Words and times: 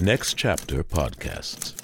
Next 0.00 0.34
Chapter 0.34 0.84
Podcasts. 0.84 1.74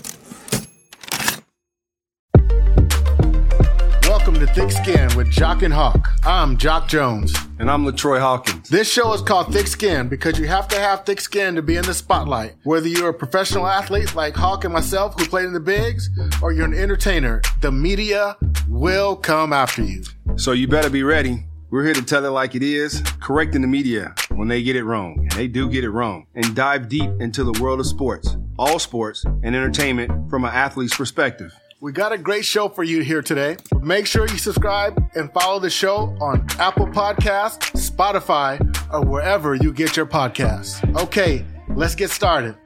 Welcome 4.08 4.34
to 4.34 4.46
Thick 4.46 4.70
Skin 4.70 5.16
with 5.16 5.32
Jock 5.32 5.62
and 5.62 5.74
Hawk. 5.74 6.10
I'm 6.24 6.56
Jacque 6.56 6.86
Jones. 6.86 7.34
And 7.58 7.68
I'm 7.68 7.84
Latroy 7.84 8.20
Hawkins. 8.20 8.68
This 8.68 8.88
show 8.88 9.12
is 9.14 9.20
called 9.20 9.52
Thick 9.52 9.66
Skin 9.66 10.08
because 10.08 10.38
you 10.38 10.46
have 10.46 10.68
to 10.68 10.78
have 10.78 11.04
thick 11.04 11.20
skin 11.20 11.56
to 11.56 11.62
be 11.62 11.76
in 11.76 11.84
the 11.84 11.92
spotlight. 11.92 12.54
Whether 12.62 12.86
you're 12.86 13.08
a 13.08 13.14
professional 13.14 13.66
athlete 13.66 14.14
like 14.14 14.36
Hawk 14.36 14.62
and 14.62 14.72
myself 14.72 15.18
who 15.18 15.26
played 15.26 15.46
in 15.46 15.52
the 15.52 15.58
bigs, 15.58 16.08
or 16.40 16.52
you're 16.52 16.66
an 16.66 16.74
entertainer, 16.74 17.42
the 17.62 17.72
media 17.72 18.36
will 18.68 19.16
come 19.16 19.52
after 19.52 19.82
you. 19.82 20.04
So 20.36 20.52
you 20.52 20.68
better 20.68 20.90
be 20.90 21.02
ready. 21.02 21.46
We're 21.70 21.84
here 21.84 21.94
to 21.94 22.02
tell 22.02 22.24
it 22.24 22.28
like 22.28 22.54
it 22.54 22.62
is, 22.62 23.02
correcting 23.20 23.62
the 23.62 23.66
media 23.66 24.14
when 24.34 24.48
they 24.48 24.62
get 24.62 24.76
it 24.76 24.84
wrong, 24.84 25.18
and 25.18 25.32
they 25.32 25.48
do 25.48 25.68
get 25.68 25.84
it 25.84 25.90
wrong, 25.90 26.26
and 26.34 26.54
dive 26.54 26.88
deep 26.88 27.10
into 27.20 27.44
the 27.44 27.60
world 27.62 27.80
of 27.80 27.86
sports, 27.86 28.36
all 28.58 28.78
sports 28.78 29.24
and 29.24 29.54
entertainment 29.54 30.30
from 30.30 30.44
an 30.44 30.52
athlete's 30.52 30.96
perspective. 30.96 31.52
We 31.80 31.92
got 31.92 32.12
a 32.12 32.18
great 32.18 32.44
show 32.44 32.68
for 32.68 32.82
you 32.82 33.02
here 33.02 33.20
today. 33.20 33.56
Make 33.80 34.06
sure 34.06 34.26
you 34.26 34.38
subscribe 34.38 35.02
and 35.14 35.32
follow 35.32 35.58
the 35.58 35.68
show 35.68 36.16
on 36.20 36.46
Apple 36.58 36.86
Podcasts, 36.86 37.72
Spotify, 37.74 38.58
or 38.92 39.04
wherever 39.04 39.54
you 39.54 39.72
get 39.72 39.96
your 39.96 40.06
podcasts. 40.06 40.82
Okay, 41.02 41.44
let's 41.76 41.94
get 41.94 42.10
started. 42.10 42.56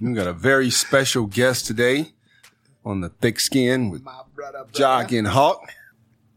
We 0.00 0.12
got 0.14 0.26
a 0.26 0.32
very 0.32 0.70
special 0.70 1.26
guest 1.26 1.66
today 1.66 2.12
on 2.84 3.00
the 3.00 3.08
thick 3.08 3.38
skin 3.40 3.90
with 3.90 4.02
Jock 4.72 5.12
and 5.12 5.26
Hawk. 5.26 5.70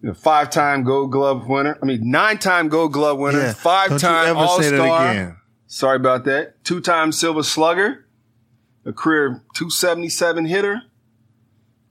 A 0.08 0.14
five-time 0.14 0.84
Gold 0.84 1.12
Glove 1.12 1.48
winner. 1.48 1.78
I 1.82 1.86
mean, 1.86 2.10
nine-time 2.10 2.70
Gold 2.70 2.94
Glove 2.94 3.18
winner. 3.18 3.40
Yeah. 3.40 3.54
Five-time 3.54 4.00
Don't 4.00 4.38
you 4.38 4.44
ever 4.44 4.64
say 4.64 4.70
that 4.72 4.80
All-Star. 4.80 5.42
Sorry 5.68 5.96
about 5.98 6.24
that. 6.26 6.64
Two-time 6.64 7.12
Silver 7.12 7.44
Slugger. 7.44 8.06
A 8.86 8.94
career 8.94 9.44
277 9.56 10.46
hitter. 10.46 10.84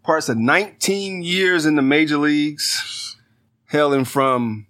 Parts 0.02 0.30
of 0.30 0.38
19 0.38 1.22
years 1.22 1.66
in 1.66 1.76
the 1.76 1.82
major 1.82 2.16
leagues. 2.16 3.16
Hailing 3.66 4.04
from 4.06 4.66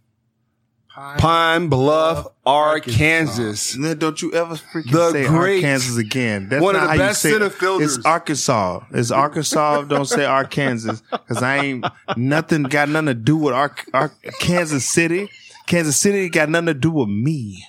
Pine 1.18 1.68
Bluff, 1.68 2.26
Arkansas. 2.46 3.78
Man, 3.78 3.98
don't 3.98 4.20
you 4.22 4.32
ever 4.32 4.54
freaking 4.54 4.90
The 4.92 5.12
say 5.12 5.26
great- 5.26 5.62
Arkansas 5.64 5.98
again. 6.00 6.48
That's 6.48 6.62
one 6.62 6.74
of 6.74 6.80
the 6.82 6.86
how 6.88 6.92
you 6.94 6.98
best 7.00 7.20
say 7.20 7.28
it. 7.28 7.32
center 7.34 7.50
fielders. 7.50 7.96
It's 7.98 8.06
Arkansas. 8.06 8.80
It's 8.92 9.10
Arkansas. 9.10 9.82
don't 9.82 10.06
say 10.06 10.24
Arkansas 10.24 10.96
because 11.10 11.42
I 11.42 11.56
ain't 11.58 11.86
nothing 12.16 12.62
got 12.62 12.88
nothing 12.88 13.06
to 13.06 13.14
do 13.14 13.36
with 13.36 13.52
Ar- 13.52 13.76
Ar- 13.92 14.12
Kansas 14.40 14.86
City. 14.88 15.28
Kansas 15.66 15.96
City 15.98 16.30
got 16.30 16.48
nothing 16.48 16.66
to 16.66 16.74
do 16.74 16.90
with 16.90 17.08
me. 17.08 17.62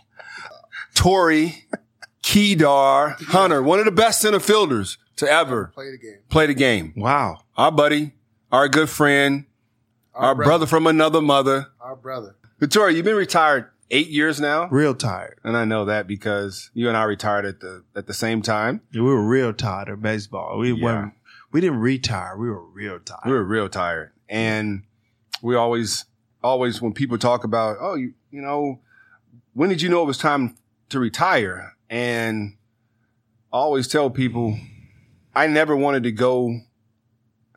Torii, 0.96 1.66
Kedar, 2.24 3.18
Hunter, 3.28 3.62
one 3.62 3.80
of 3.80 3.86
the 3.86 3.92
best 3.92 4.22
center 4.22 4.40
fielders 4.40 4.98
to 5.18 5.30
ever 5.30 5.72
Play 5.76 5.92
the 5.92 5.98
game. 5.98 6.18
play 6.30 6.46
the 6.48 6.54
game. 6.54 6.94
Wow. 6.96 7.40
Our 7.58 7.72
buddy, 7.72 8.14
our 8.52 8.68
good 8.70 8.90
friend, 8.90 9.46
our, 10.14 10.34
brother. 10.34 10.66
from 10.66 10.88
another 10.88 11.22
mother. 11.22 11.68
Our 11.82 11.96
brother. 11.96 12.36
Victoria, 12.60 12.96
you've 12.96 13.06
been 13.06 13.16
retired 13.16 13.70
eight 13.92 14.08
years 14.08 14.42
now. 14.42 14.68
Real 14.70 14.96
tired. 14.96 15.40
And 15.44 15.56
I 15.56 15.66
know 15.66 15.86
that 15.86 16.08
because 16.08 16.72
you 16.74 16.88
and 16.88 16.98
I 16.98 17.04
retired 17.04 17.46
at 17.46 17.60
the 17.60 17.84
at 17.96 18.08
the 18.08 18.14
same 18.14 18.42
time. 18.42 18.82
We 18.94 19.02
were 19.02 19.22
real 19.24 19.54
tired 19.54 19.90
of 19.90 20.02
baseball. 20.02 20.58
We 20.58 20.74
Yeah. 20.74 20.84
weren't. 20.84 21.14
We 21.52 21.62
didn't 21.62 21.80
retire. 21.80 22.36
We 22.38 22.50
were 22.50 22.66
real 22.66 23.00
tired. 23.00 23.22
We 23.26 23.32
were 23.32 23.44
real 23.44 23.70
tired. 23.70 24.12
And 24.28 24.84
we 25.42 25.56
always 25.56 26.06
always 26.44 26.82
when 26.82 26.94
people 26.94 27.18
talk 27.18 27.44
about, 27.44 27.78
oh, 27.80 27.96
you 27.96 28.14
you 28.32 28.42
know, 28.42 28.82
when 29.54 29.70
did 29.70 29.82
you 29.82 29.90
know 29.90 30.02
it 30.04 30.06
was 30.06 30.18
time 30.18 30.56
to 30.90 31.00
retire? 31.00 31.76
And 31.90 32.58
I 33.54 33.58
always 33.58 33.88
tell 33.88 34.10
people 34.10 34.58
I 35.36 35.48
never 35.48 35.76
wanted 35.76 36.04
to 36.04 36.12
go 36.12 36.60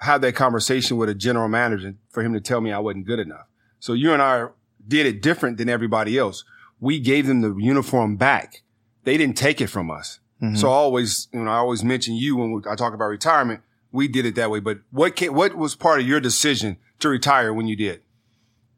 have 0.00 0.20
that 0.20 0.34
conversation 0.34 0.96
with 0.96 1.08
a 1.08 1.14
general 1.14 1.48
manager 1.48 1.94
for 2.10 2.22
him 2.22 2.32
to 2.34 2.40
tell 2.40 2.60
me 2.60 2.72
I 2.72 2.78
wasn't 2.78 3.06
good 3.06 3.18
enough. 3.18 3.46
So 3.80 3.92
you 3.94 4.12
and 4.12 4.22
I 4.22 4.48
did 4.86 5.06
it 5.06 5.22
different 5.22 5.58
than 5.58 5.68
everybody 5.68 6.16
else. 6.18 6.44
We 6.80 6.98
gave 7.00 7.26
them 7.26 7.40
the 7.42 7.54
uniform 7.56 8.16
back. 8.16 8.62
They 9.04 9.16
didn't 9.16 9.36
take 9.36 9.60
it 9.60 9.68
from 9.68 9.90
us. 9.90 10.18
So 10.54 10.68
I 10.68 10.72
always, 10.72 11.28
you 11.34 11.40
know, 11.40 11.50
I 11.50 11.56
always 11.56 11.84
mention 11.84 12.14
you 12.14 12.34
when 12.34 12.62
I 12.66 12.74
talk 12.74 12.94
about 12.94 13.04
retirement. 13.08 13.60
We 13.92 14.08
did 14.08 14.24
it 14.24 14.36
that 14.36 14.50
way. 14.50 14.60
But 14.60 14.78
what 14.90 15.14
can, 15.14 15.34
what 15.34 15.54
was 15.54 15.74
part 15.76 16.00
of 16.00 16.06
your 16.06 16.18
decision 16.20 16.78
to 17.00 17.10
retire 17.10 17.52
when 17.52 17.66
you 17.68 17.76
did? 17.76 18.00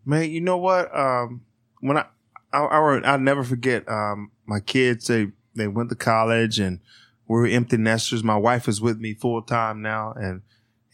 Man, 0.04 0.28
you 0.30 0.40
know 0.40 0.56
what? 0.58 0.92
Um, 0.96 1.42
when 1.80 1.96
I, 1.98 2.06
I, 2.52 2.58
I 2.64 2.78
were- 2.80 3.06
I'll 3.06 3.18
never 3.20 3.44
forget, 3.44 3.88
um, 3.88 4.32
my 4.44 4.58
kids, 4.58 5.06
they, 5.06 5.28
they 5.54 5.68
went 5.68 5.90
to 5.90 5.94
college 5.94 6.58
and 6.58 6.80
we 7.28 7.36
were 7.36 7.46
empty 7.46 7.76
nesters. 7.76 8.24
My 8.24 8.36
wife 8.36 8.66
is 8.66 8.80
with 8.80 8.98
me 8.98 9.14
full 9.14 9.40
time 9.42 9.82
now. 9.82 10.12
And, 10.16 10.42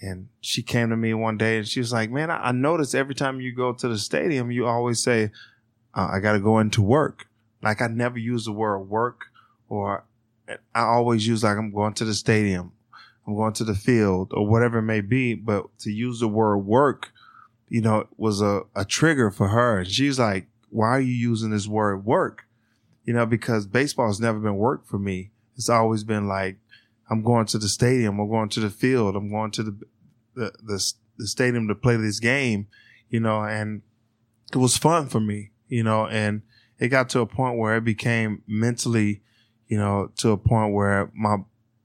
and 0.01 0.29
she 0.41 0.63
came 0.63 0.91
to 0.91 0.97
me 0.97 1.13
one 1.15 1.37
day 1.37 1.59
and 1.59 1.67
she 1.67 1.81
was 1.81 1.93
like, 1.93 2.11
man, 2.11 2.31
I, 2.31 2.49
I 2.49 2.53
notice 2.53 2.95
every 2.95 3.15
time 3.15 3.41
you 3.41 3.53
go 3.53 3.73
to 3.73 3.89
the 3.89 3.99
stadium, 3.99 4.51
you 4.51 4.67
always 4.67 5.03
say, 5.03 5.31
uh, 5.95 6.09
I 6.13 6.21
got 6.21 6.33
to 6.33 6.41
go 6.41 6.59
into 6.59 6.83
work. 6.83 7.27
Like 7.63 7.83
I 7.83 7.89
never 7.89 8.19
use 8.19 8.45
the 8.45 8.53
word 8.53 8.79
work 8.81 9.27
or 9.69 10.05
I 10.75 10.83
always 10.83 11.27
use 11.27 11.43
like 11.43 11.57
I'm 11.57 11.73
going 11.73 11.95
to 11.95 12.05
the 12.05 12.15
stadium. 12.15 12.73
I'm 13.27 13.35
going 13.35 13.53
to 13.55 13.65
the 13.65 13.75
field 13.75 14.33
or 14.33 14.47
whatever 14.47 14.79
it 14.79 14.83
may 14.83 15.01
be. 15.01 15.35
But 15.35 15.67
to 15.81 15.91
use 15.91 16.21
the 16.21 16.29
word 16.29 16.59
work, 16.59 17.11
you 17.69 17.81
know, 17.81 18.07
was 18.17 18.41
a, 18.41 18.63
a 18.75 18.85
trigger 18.85 19.31
for 19.31 19.49
her. 19.49 19.81
And 19.81 19.89
she's 19.89 20.19
like, 20.19 20.47
why 20.71 20.89
are 20.89 21.01
you 21.01 21.13
using 21.13 21.51
this 21.51 21.67
word 21.67 22.05
work? 22.05 22.47
You 23.05 23.15
know, 23.15 23.27
because 23.27 23.67
baseball 23.67 24.07
has 24.07 24.21
never 24.21 24.39
been 24.39 24.57
work 24.57 24.87
for 24.87 24.99
me. 24.99 25.31
It's 25.57 25.69
always 25.69 26.05
been 26.05 26.29
like, 26.29 26.57
I'm 27.11 27.23
going 27.23 27.47
to 27.47 27.59
the 27.59 27.69
stadium. 27.69 28.19
I'm 28.19 28.29
going 28.29 28.49
to 28.51 28.61
the 28.61 28.71
field. 28.71 29.17
I'm 29.17 29.31
going 29.31 29.51
to 29.53 29.63
the, 29.63 29.81
the, 30.35 30.53
the, 30.63 30.93
the 31.17 31.27
stadium 31.27 31.69
to 31.69 31.75
play 31.75 31.97
this 31.97 32.21
game, 32.21 32.69
you 33.09 33.21
know, 33.21 33.43
and 33.43 33.83
it 34.53 34.59
was 34.59 34.77
fun 34.77 35.09
for 35.09 35.21
me, 35.21 35.51
you 35.69 35.83
know, 35.83 36.07
and 36.07 36.43
it 36.79 36.89
got 36.89 37.09
to 37.11 37.21
a 37.21 37.27
point 37.27 37.59
where 37.59 37.77
it 37.77 37.85
became 37.85 38.43
mentally, 38.47 39.23
you 39.67 39.79
know, 39.79 40.11
to 40.19 40.31
a 40.31 40.37
point 40.37 40.75
where 40.75 41.11
my 41.15 41.39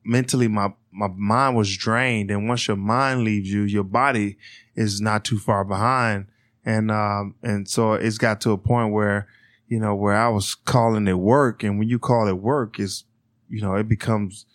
mentally 0.04 0.48
my 0.48 0.74
my 0.92 1.08
mind 1.08 1.56
was 1.56 1.76
drained 1.76 2.30
and 2.30 2.48
once 2.48 2.68
your 2.68 2.78
mind 2.78 3.24
leaves 3.24 3.52
you 3.52 3.62
your 3.62 3.84
body 3.84 4.38
is 4.76 5.02
not 5.02 5.24
too 5.24 5.40
far 5.40 5.64
behind 5.64 6.28
and 6.66 6.92
um 6.92 7.36
and 7.42 7.68
so 7.68 7.94
it's 7.94 8.18
got 8.18 8.42
to 8.42 8.52
a 8.52 8.58
point 8.58 8.92
where 8.92 9.28
you 9.68 9.80
know 9.80 9.96
where 9.96 10.16
I 10.16 10.28
was 10.28 10.56
calling 10.56 11.08
it 11.08 11.18
work 11.18 11.64
and 11.64 11.80
when 11.80 11.88
you 11.88 12.00
call 12.00 12.28
it 12.28 12.38
work 12.38 12.80
is 12.80 13.06
you 13.50 13.62
know 13.62 13.76
it 13.76 13.88
becomes 13.88 14.46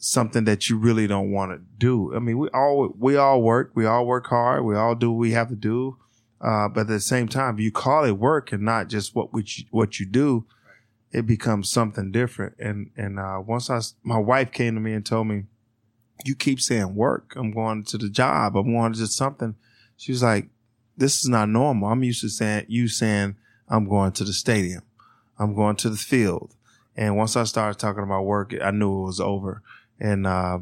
something 0.00 0.44
that 0.44 0.68
you 0.68 0.78
really 0.78 1.06
don't 1.06 1.30
want 1.30 1.52
to 1.52 1.60
do. 1.78 2.14
I 2.16 2.18
mean, 2.18 2.38
we 2.38 2.48
all 2.48 2.92
we 2.98 3.16
all 3.16 3.42
work, 3.42 3.70
we 3.74 3.86
all 3.86 4.06
work 4.06 4.26
hard, 4.26 4.64
we 4.64 4.74
all 4.74 4.94
do 4.94 5.12
what 5.12 5.18
we 5.18 5.32
have 5.32 5.48
to 5.50 5.54
do. 5.54 5.98
Uh, 6.40 6.68
but 6.68 6.82
at 6.82 6.86
the 6.88 7.00
same 7.00 7.28
time, 7.28 7.54
if 7.54 7.60
you 7.60 7.70
call 7.70 8.04
it 8.04 8.12
work 8.12 8.50
and 8.50 8.62
not 8.62 8.88
just 8.88 9.14
what 9.14 9.28
what 9.70 10.00
you 10.00 10.06
do, 10.06 10.46
it 11.12 11.26
becomes 11.26 11.70
something 11.70 12.10
different. 12.10 12.54
And 12.58 12.90
and 12.96 13.20
uh, 13.20 13.42
once 13.46 13.68
I, 13.68 13.80
my 14.02 14.18
wife 14.18 14.50
came 14.50 14.74
to 14.74 14.80
me 14.80 14.94
and 14.94 15.04
told 15.04 15.26
me, 15.26 15.44
"You 16.24 16.34
keep 16.34 16.60
saying 16.60 16.94
work. 16.94 17.34
I'm 17.36 17.52
going 17.52 17.84
to 17.84 17.98
the 17.98 18.08
job. 18.08 18.56
I'm 18.56 18.72
going 18.72 18.94
to 18.94 19.06
something." 19.06 19.54
She 19.98 20.12
was 20.12 20.22
like, 20.22 20.48
"This 20.96 21.18
is 21.18 21.28
not 21.28 21.50
normal. 21.50 21.90
I'm 21.90 22.02
used 22.02 22.22
to 22.22 22.30
saying 22.30 22.66
you 22.68 22.88
saying 22.88 23.36
I'm 23.68 23.86
going 23.86 24.12
to 24.12 24.24
the 24.24 24.32
stadium, 24.32 24.82
I'm 25.38 25.54
going 25.54 25.76
to 25.76 25.90
the 25.90 25.98
field." 25.98 26.54
And 26.96 27.16
once 27.16 27.36
I 27.36 27.44
started 27.44 27.78
talking 27.78 28.02
about 28.02 28.24
work, 28.24 28.54
I 28.60 28.70
knew 28.70 29.02
it 29.02 29.06
was 29.06 29.20
over. 29.20 29.62
And 30.00 30.26
uh, 30.26 30.60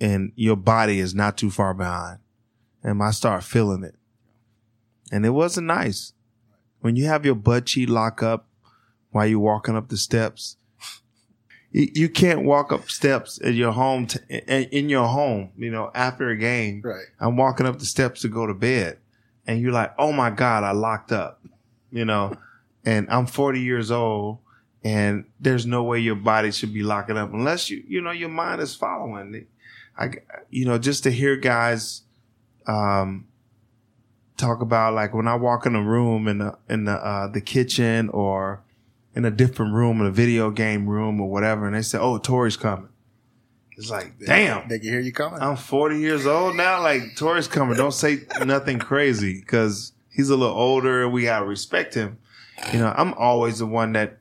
and 0.00 0.32
your 0.36 0.56
body 0.56 1.00
is 1.00 1.14
not 1.14 1.36
too 1.36 1.50
far 1.50 1.74
behind. 1.74 2.20
And 2.82 3.02
I 3.02 3.10
start 3.10 3.42
feeling 3.42 3.82
it, 3.82 3.96
and 5.10 5.26
it 5.26 5.30
wasn't 5.30 5.66
nice 5.66 6.12
when 6.80 6.94
you 6.94 7.06
have 7.06 7.26
your 7.26 7.34
butt 7.34 7.66
cheek 7.66 7.88
lock 7.88 8.22
up 8.22 8.46
while 9.10 9.26
you're 9.26 9.40
walking 9.40 9.74
up 9.74 9.88
the 9.88 9.96
steps. 9.96 10.56
You, 11.72 11.88
you 11.94 12.08
can't 12.08 12.44
walk 12.44 12.72
up 12.72 12.88
steps 12.88 13.38
in 13.38 13.54
your 13.56 13.72
home 13.72 14.06
t- 14.06 14.20
in, 14.28 14.64
in 14.70 14.88
your 14.88 15.08
home. 15.08 15.50
You 15.56 15.70
know, 15.72 15.90
after 15.94 16.28
a 16.30 16.36
game, 16.36 16.80
Right. 16.84 17.06
I'm 17.18 17.36
walking 17.36 17.66
up 17.66 17.80
the 17.80 17.84
steps 17.86 18.20
to 18.20 18.28
go 18.28 18.46
to 18.46 18.54
bed, 18.54 18.98
and 19.48 19.60
you're 19.60 19.72
like, 19.72 19.92
"Oh 19.98 20.12
my 20.12 20.30
god, 20.30 20.62
I 20.62 20.70
locked 20.70 21.10
up," 21.10 21.42
you 21.90 22.04
know. 22.04 22.36
and 22.84 23.08
I'm 23.10 23.26
40 23.26 23.60
years 23.60 23.90
old, 23.90 24.38
and 24.86 25.24
there's 25.40 25.66
no 25.66 25.82
way 25.82 25.98
your 25.98 26.14
body 26.14 26.52
should 26.52 26.72
be 26.72 26.84
locking 26.84 27.16
up 27.16 27.32
unless 27.32 27.68
you, 27.70 27.82
you 27.88 28.00
know, 28.00 28.12
your 28.12 28.28
mind 28.28 28.60
is 28.60 28.72
following. 28.76 29.34
it. 29.34 29.48
I, 29.98 30.10
you 30.48 30.64
know, 30.64 30.78
just 30.78 31.02
to 31.02 31.10
hear 31.10 31.34
guys, 31.36 32.02
um, 32.68 33.26
talk 34.36 34.60
about 34.60 34.94
like 34.94 35.12
when 35.12 35.26
I 35.26 35.34
walk 35.34 35.66
in 35.66 35.74
a 35.74 35.82
room 35.82 36.28
in 36.28 36.38
the 36.38 36.56
in 36.68 36.84
the 36.84 36.92
uh, 36.92 37.26
the 37.26 37.40
kitchen 37.40 38.10
or 38.10 38.62
in 39.16 39.24
a 39.24 39.30
different 39.30 39.74
room, 39.74 40.00
in 40.00 40.06
a 40.06 40.12
video 40.12 40.50
game 40.52 40.88
room 40.88 41.20
or 41.20 41.28
whatever, 41.28 41.66
and 41.66 41.74
they 41.74 41.82
say, 41.82 41.98
"Oh, 41.98 42.20
Torii's 42.20 42.56
coming." 42.56 42.90
It's 43.76 43.90
like, 43.90 44.14
damn, 44.24 44.68
They 44.68 44.78
can 44.78 44.88
hear 44.88 45.00
you 45.00 45.12
coming. 45.12 45.40
I'm 45.42 45.56
40 45.56 45.98
years 45.98 46.26
old 46.26 46.56
now. 46.56 46.80
Like 46.80 47.02
Torii's 47.16 47.48
coming. 47.48 47.76
Don't 47.76 47.92
say 47.92 48.20
nothing 48.44 48.78
crazy 48.78 49.40
because 49.40 49.92
he's 50.10 50.30
a 50.30 50.36
little 50.36 50.54
older 50.54 51.04
and 51.04 51.12
we 51.12 51.24
gotta 51.24 51.44
respect 51.44 51.92
him. 51.92 52.18
You 52.72 52.78
know, 52.78 52.94
I'm 52.96 53.12
always 53.14 53.58
the 53.58 53.66
one 53.66 53.92
that 53.92 54.18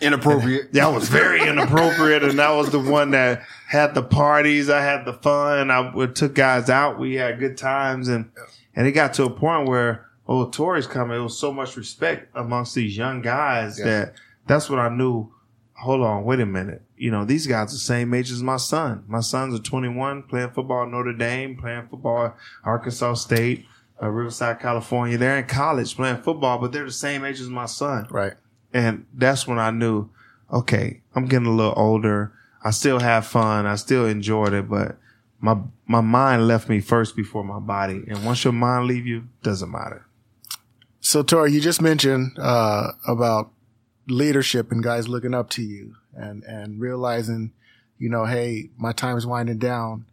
Inappropriate. 0.00 0.72
That 0.72 0.92
was 0.92 1.08
very 1.08 1.46
inappropriate, 1.46 2.22
and 2.22 2.38
that 2.38 2.50
was 2.50 2.70
the 2.70 2.78
one 2.80 3.10
that 3.10 3.42
had 3.68 3.94
the 3.94 4.02
parties. 4.02 4.70
I 4.70 4.80
had 4.82 5.04
the 5.04 5.12
fun. 5.12 5.70
I 5.70 6.06
took 6.06 6.34
guys 6.34 6.70
out. 6.70 6.98
We 6.98 7.14
had 7.14 7.38
good 7.38 7.56
times, 7.56 8.08
and 8.08 8.30
and 8.74 8.86
it 8.86 8.92
got 8.92 9.14
to 9.14 9.24
a 9.24 9.30
point 9.30 9.68
where 9.68 10.06
oh, 10.26 10.46
Torii's 10.46 10.86
coming. 10.86 11.18
It 11.18 11.22
was 11.22 11.38
so 11.38 11.52
much 11.52 11.76
respect 11.76 12.30
amongst 12.34 12.74
these 12.74 12.96
young 12.96 13.20
guys 13.20 13.78
Yeah. 13.78 13.84
that 13.84 14.14
that's 14.46 14.70
when 14.70 14.78
I 14.78 14.88
knew. 14.88 15.32
Hold 15.82 16.02
on, 16.02 16.24
wait 16.24 16.40
a 16.40 16.46
minute. 16.46 16.82
You 16.96 17.10
know 17.10 17.24
these 17.24 17.46
guys 17.46 17.70
are 17.70 17.76
the 17.76 17.78
same 17.78 18.12
age 18.12 18.30
as 18.30 18.42
my 18.42 18.58
son. 18.58 19.02
My 19.08 19.20
sons 19.20 19.54
are 19.54 19.62
21, 19.62 20.24
playing 20.24 20.50
football 20.50 20.82
at 20.82 20.90
Notre 20.90 21.14
Dame, 21.14 21.56
playing 21.56 21.88
football 21.88 22.26
at 22.26 22.36
Arkansas 22.64 23.14
State, 23.14 23.64
uh, 24.02 24.08
Riverside, 24.08 24.60
California. 24.60 25.16
They're 25.16 25.38
in 25.38 25.46
college 25.46 25.96
playing 25.96 26.18
football, 26.22 26.58
but 26.58 26.72
they're 26.72 26.84
the 26.84 26.92
same 26.92 27.24
age 27.24 27.40
as 27.40 27.48
my 27.48 27.64
son. 27.64 28.06
Right. 28.10 28.34
And 28.72 29.06
that's 29.12 29.46
when 29.46 29.58
I 29.58 29.70
knew, 29.70 30.08
okay, 30.52 31.00
I'm 31.14 31.26
getting 31.26 31.46
a 31.46 31.52
little 31.54 31.74
older. 31.76 32.32
I 32.64 32.70
still 32.70 33.00
have 33.00 33.26
fun. 33.26 33.66
I 33.66 33.74
still 33.76 34.06
enjoyed 34.06 34.52
it, 34.52 34.68
but 34.68 34.98
my 35.40 35.56
my 35.86 36.00
mind 36.00 36.46
left 36.46 36.68
me 36.68 36.80
first 36.80 37.16
before 37.16 37.42
my 37.42 37.58
body. 37.58 38.04
And 38.06 38.24
once 38.24 38.44
your 38.44 38.52
mind 38.52 38.86
leave 38.86 39.06
you, 39.06 39.28
doesn't 39.42 39.70
matter. 39.70 40.06
So, 41.00 41.22
Torii, 41.22 41.52
you 41.52 41.60
just 41.60 41.80
mentioned 41.80 42.36
uh, 42.38 42.92
about 43.08 43.50
leadership 44.06 44.70
and 44.70 44.82
guys 44.82 45.08
looking 45.08 45.34
up 45.34 45.48
to 45.50 45.62
you 45.62 45.96
and 46.14 46.44
and 46.44 46.80
realizing, 46.80 47.52
you 47.98 48.10
know, 48.10 48.26
hey, 48.26 48.70
my 48.76 48.92
time 48.92 49.16
is 49.16 49.26
winding 49.26 49.58
down, 49.58 50.04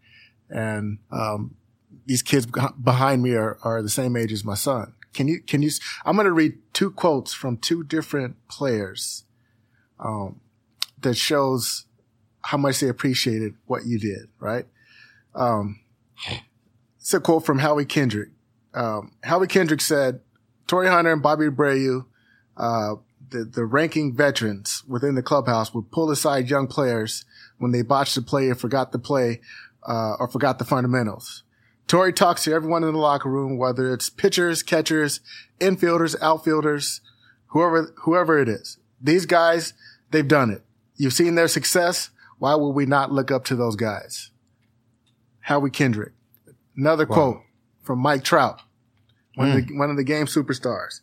and 0.49 0.99
um, 1.11 1.55
these 2.05 2.21
kids 2.21 2.47
behind 2.81 3.21
me 3.21 3.33
are 3.33 3.57
are 3.63 3.81
the 3.81 3.89
same 3.89 4.15
age 4.15 4.31
as 4.31 4.45
my 4.45 4.55
son. 4.55 4.93
Can 5.17 5.27
you 5.27 5.41
can 5.41 5.63
you? 5.63 5.71
I'm 6.05 6.15
going 6.15 6.27
to 6.27 6.31
read 6.31 6.59
two 6.73 6.91
quotes 6.91 7.33
from 7.33 7.57
two 7.57 7.83
different 7.83 8.35
players, 8.47 9.23
um, 9.99 10.41
that 11.01 11.15
shows 11.15 11.85
how 12.41 12.57
much 12.57 12.81
they 12.81 12.87
appreciated 12.87 13.55
what 13.65 13.87
you 13.87 13.97
did. 13.97 14.27
Right. 14.39 14.67
Um, 15.33 15.79
it's 16.99 17.15
a 17.15 17.19
quote 17.19 17.47
from 17.47 17.57
Howie 17.57 17.83
Kendrick. 17.83 18.29
Um, 18.75 19.13
Howie 19.23 19.47
Kendrick 19.47 19.81
said, 19.81 20.19
Torii 20.67 20.87
Hunter 20.87 21.13
and 21.13 21.23
Bobby 21.23 21.45
Abreu, 21.45 22.05
uh, 22.55 22.97
the, 23.27 23.43
the 23.43 23.65
ranking 23.65 24.15
veterans 24.15 24.83
within 24.87 25.15
the 25.15 25.23
clubhouse 25.23 25.73
would 25.73 25.89
pull 25.89 26.11
aside 26.11 26.47
young 26.47 26.67
players 26.67 27.25
when 27.57 27.71
they 27.71 27.81
botched 27.81 28.13
the 28.13 28.21
play 28.21 28.49
or 28.49 28.55
forgot 28.55 28.91
the 28.91 28.99
play, 28.99 29.41
uh, 29.87 30.13
or 30.19 30.27
forgot 30.27 30.59
the 30.59 30.65
fundamentals. 30.65 31.41
Torii 31.87 32.11
talks 32.13 32.43
to 32.43 32.53
everyone 32.53 32.83
in 32.83 32.91
the 32.91 32.99
locker 32.99 33.29
room, 33.29 33.57
whether 33.57 33.93
it's 33.93 34.09
pitchers, 34.09 34.61
catchers, 34.61 35.21
infielders, 35.59 36.15
outfielders, 36.21 37.01
whoever, 37.47 37.93
whoever 37.99 38.37
it 38.37 38.49
is. 38.49 38.77
These 39.01 39.25
guys, 39.25 39.73
they've 40.11 40.27
done 40.27 40.51
it. 40.51 40.63
You've 40.97 41.13
seen 41.13 41.35
their 41.35 41.47
success. 41.47 42.09
Why 42.39 42.55
would 42.55 42.71
we 42.71 42.85
not 42.85 43.11
look 43.11 43.31
up 43.31 43.45
to 43.45 43.55
those 43.55 43.75
guys? 43.75 44.31
Howie 45.41 45.69
Kendrick. 45.69 46.13
Another 46.75 47.05
quote 47.05 47.41
from 47.81 47.99
Mike 47.99 48.23
Trout, 48.23 48.61
one, 49.35 49.49
of 49.49 49.55
the, 49.55 49.73
mm. 49.73 49.77
one 49.79 49.89
of 49.89 49.97
the 49.97 50.03
game 50.03 50.25
superstars. 50.25 50.99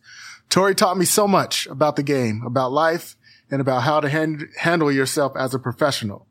Torii 0.50 0.74
taught 0.74 0.98
me 0.98 1.04
so 1.04 1.26
much 1.26 1.66
about 1.66 1.96
the 1.96 2.02
game, 2.02 2.42
about 2.44 2.70
life, 2.70 3.16
and 3.50 3.60
about 3.60 3.82
how 3.82 4.00
to 4.00 4.08
hand, 4.08 4.48
handle 4.60 4.92
yourself 4.92 5.32
as 5.36 5.54
a 5.54 5.58
professional. 5.58 6.26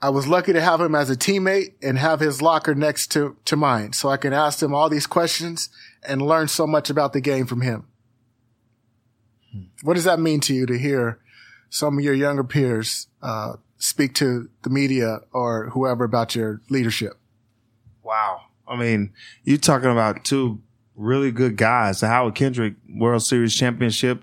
I 0.00 0.10
was 0.10 0.28
lucky 0.28 0.52
to 0.52 0.60
have 0.60 0.80
him 0.80 0.94
as 0.94 1.08
a 1.08 1.16
teammate 1.16 1.74
and 1.82 1.98
have 1.98 2.20
his 2.20 2.42
locker 2.42 2.74
next 2.74 3.08
to, 3.12 3.36
to 3.46 3.56
mine 3.56 3.92
so 3.92 4.08
I 4.08 4.18
can 4.18 4.32
ask 4.32 4.62
him 4.62 4.74
all 4.74 4.90
these 4.90 5.06
questions 5.06 5.70
and 6.06 6.20
learn 6.20 6.48
so 6.48 6.66
much 6.66 6.90
about 6.90 7.12
the 7.12 7.20
game 7.20 7.46
from 7.46 7.62
him. 7.62 7.86
What 9.82 9.94
does 9.94 10.04
that 10.04 10.20
mean 10.20 10.40
to 10.40 10.54
you 10.54 10.66
to 10.66 10.78
hear 10.78 11.18
some 11.70 11.98
of 11.98 12.04
your 12.04 12.14
younger 12.14 12.44
peers, 12.44 13.08
uh, 13.22 13.54
speak 13.78 14.14
to 14.14 14.50
the 14.62 14.70
media 14.70 15.20
or 15.32 15.70
whoever 15.70 16.04
about 16.04 16.34
your 16.34 16.60
leadership? 16.68 17.14
Wow. 18.02 18.42
I 18.68 18.76
mean, 18.76 19.12
you're 19.44 19.58
talking 19.58 19.90
about 19.90 20.24
two 20.24 20.60
really 20.94 21.30
good 21.30 21.56
guys. 21.56 22.00
The 22.00 22.08
Howard 22.08 22.34
Kendrick 22.34 22.74
World 22.88 23.22
Series 23.22 23.54
championship, 23.54 24.22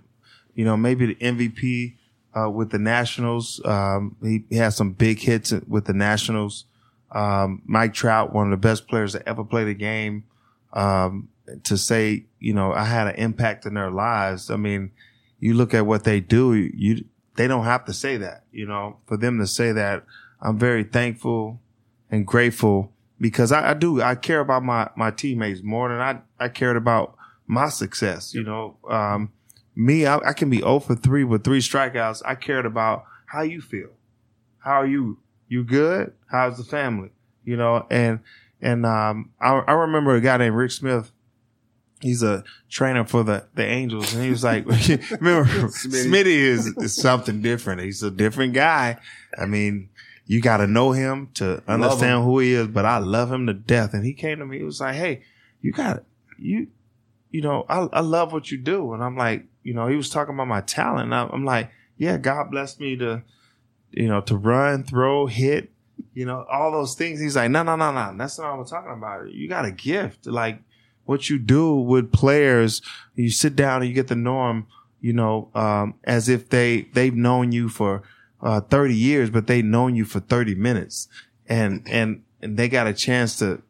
you 0.53 0.65
know, 0.65 0.77
maybe 0.77 1.07
the 1.07 1.15
MVP 1.15 1.95
uh, 2.37 2.49
with 2.49 2.71
the 2.71 2.79
Nationals. 2.79 3.61
Um, 3.65 4.15
he, 4.21 4.43
he 4.49 4.55
has 4.57 4.75
some 4.75 4.93
big 4.93 5.19
hits 5.19 5.51
with 5.67 5.85
the 5.85 5.93
Nationals. 5.93 6.65
Um, 7.11 7.61
Mike 7.65 7.93
Trout, 7.93 8.33
one 8.33 8.47
of 8.47 8.51
the 8.51 8.67
best 8.67 8.87
players 8.87 9.13
to 9.13 9.27
ever 9.27 9.43
play 9.43 9.63
the 9.63 9.73
game. 9.73 10.25
Um, 10.73 11.29
to 11.63 11.77
say, 11.77 12.25
you 12.39 12.53
know, 12.53 12.73
I 12.73 12.85
had 12.85 13.07
an 13.07 13.15
impact 13.15 13.65
in 13.65 13.73
their 13.73 13.91
lives. 13.91 14.49
I 14.49 14.55
mean, 14.55 14.91
you 15.39 15.53
look 15.53 15.73
at 15.73 15.85
what 15.85 16.03
they 16.03 16.19
do, 16.19 16.53
you, 16.53 17.03
they 17.35 17.47
don't 17.47 17.65
have 17.65 17.85
to 17.85 17.93
say 17.93 18.17
that, 18.17 18.45
you 18.51 18.65
know, 18.65 18.97
for 19.05 19.17
them 19.17 19.39
to 19.39 19.47
say 19.47 19.71
that. 19.71 20.05
I'm 20.41 20.57
very 20.57 20.83
thankful 20.83 21.59
and 22.09 22.25
grateful 22.25 22.91
because 23.19 23.51
I, 23.51 23.71
I 23.71 23.73
do, 23.73 24.01
I 24.01 24.15
care 24.15 24.39
about 24.39 24.63
my, 24.63 24.89
my 24.95 25.11
teammates 25.11 25.61
more 25.63 25.89
than 25.89 25.99
I, 25.99 26.19
I 26.39 26.49
cared 26.49 26.77
about 26.77 27.15
my 27.45 27.69
success. 27.69 28.33
You 28.33 28.43
know, 28.43 28.77
um, 28.89 29.31
me, 29.75 30.05
I, 30.05 30.17
I 30.17 30.33
can 30.33 30.49
be 30.49 30.59
0 30.59 30.79
for 30.79 30.95
3 30.95 31.23
with 31.23 31.43
three 31.43 31.59
strikeouts. 31.59 32.21
I 32.25 32.35
cared 32.35 32.65
about 32.65 33.05
how 33.25 33.41
you 33.41 33.61
feel. 33.61 33.89
How 34.59 34.81
are 34.81 34.85
you? 34.85 35.19
You 35.47 35.63
good? 35.63 36.13
How's 36.31 36.57
the 36.57 36.63
family? 36.63 37.11
You 37.43 37.57
know, 37.57 37.85
and, 37.89 38.19
and, 38.61 38.85
um, 38.85 39.31
I, 39.39 39.51
I 39.51 39.73
remember 39.73 40.15
a 40.15 40.21
guy 40.21 40.37
named 40.37 40.55
Rick 40.55 40.71
Smith. 40.71 41.11
He's 41.99 42.23
a 42.23 42.43
trainer 42.69 43.05
for 43.05 43.23
the, 43.23 43.45
the 43.53 43.65
Angels. 43.65 44.13
And 44.13 44.23
he 44.23 44.29
was 44.29 44.43
like, 44.43 44.65
remember, 44.67 45.45
Smitty 45.67 46.25
is, 46.25 46.67
is 46.77 46.95
something 46.95 47.41
different. 47.41 47.81
He's 47.81 48.03
a 48.03 48.11
different 48.11 48.53
guy. 48.53 48.97
I 49.37 49.45
mean, 49.45 49.89
you 50.25 50.41
got 50.41 50.57
to 50.57 50.67
know 50.67 50.91
him 50.91 51.29
to 51.35 51.61
understand 51.67 52.23
who 52.23 52.39
he 52.39 52.53
is, 52.53 52.67
but 52.67 52.85
I 52.85 52.97
love 52.97 53.31
him 53.31 53.47
to 53.47 53.53
death. 53.53 53.93
And 53.93 54.05
he 54.05 54.13
came 54.13 54.39
to 54.39 54.45
me, 54.45 54.59
he 54.59 54.63
was 54.63 54.79
like, 54.79 54.95
Hey, 54.95 55.23
you 55.61 55.71
got 55.71 56.03
you, 56.37 56.67
you 57.31 57.41
know, 57.41 57.65
I, 57.67 57.87
I 57.91 57.99
love 58.01 58.31
what 58.31 58.51
you 58.51 58.57
do. 58.57 58.93
And 58.93 59.03
I'm 59.03 59.17
like, 59.17 59.45
you 59.63 59.73
know, 59.73 59.87
he 59.87 59.95
was 59.95 60.09
talking 60.09 60.33
about 60.33 60.47
my 60.47 60.61
talent. 60.61 61.13
I- 61.13 61.29
I'm 61.31 61.45
like, 61.45 61.71
yeah, 61.97 62.17
God 62.17 62.51
blessed 62.51 62.79
me 62.79 62.97
to, 62.97 63.23
you 63.91 64.07
know, 64.07 64.21
to 64.21 64.35
run, 64.35 64.83
throw, 64.83 65.25
hit, 65.25 65.71
you 66.13 66.25
know, 66.25 66.45
all 66.51 66.71
those 66.71 66.95
things. 66.95 67.19
He's 67.19 67.35
like, 67.35 67.51
no, 67.51 67.63
no, 67.63 67.75
no, 67.75 67.91
no. 67.91 68.15
That's 68.17 68.37
not 68.39 68.57
what 68.57 68.63
I'm 68.63 68.65
talking 68.65 68.91
about. 68.91 69.31
You 69.31 69.47
got 69.47 69.65
a 69.65 69.71
gift. 69.71 70.25
Like 70.25 70.59
what 71.05 71.29
you 71.29 71.39
do 71.39 71.75
with 71.75 72.11
players, 72.11 72.81
you 73.15 73.29
sit 73.29 73.55
down 73.55 73.81
and 73.81 73.89
you 73.89 73.95
get 73.95 74.09
know 74.15 74.47
them, 74.47 74.67
you 75.01 75.13
know, 75.13 75.49
um, 75.53 75.95
as 76.03 76.29
if 76.29 76.49
they, 76.49 76.81
they've 76.93 77.15
known 77.15 77.51
you 77.51 77.69
for, 77.69 78.03
uh, 78.41 78.61
30 78.61 78.95
years, 78.95 79.29
but 79.29 79.47
they've 79.47 79.63
known 79.65 79.95
you 79.95 80.05
for 80.05 80.19
30 80.19 80.55
minutes 80.55 81.07
and, 81.47 81.85
and, 81.89 82.23
and 82.41 82.57
they 82.57 82.67
got 82.67 82.87
a 82.87 82.93
chance 82.93 83.37
to, 83.39 83.61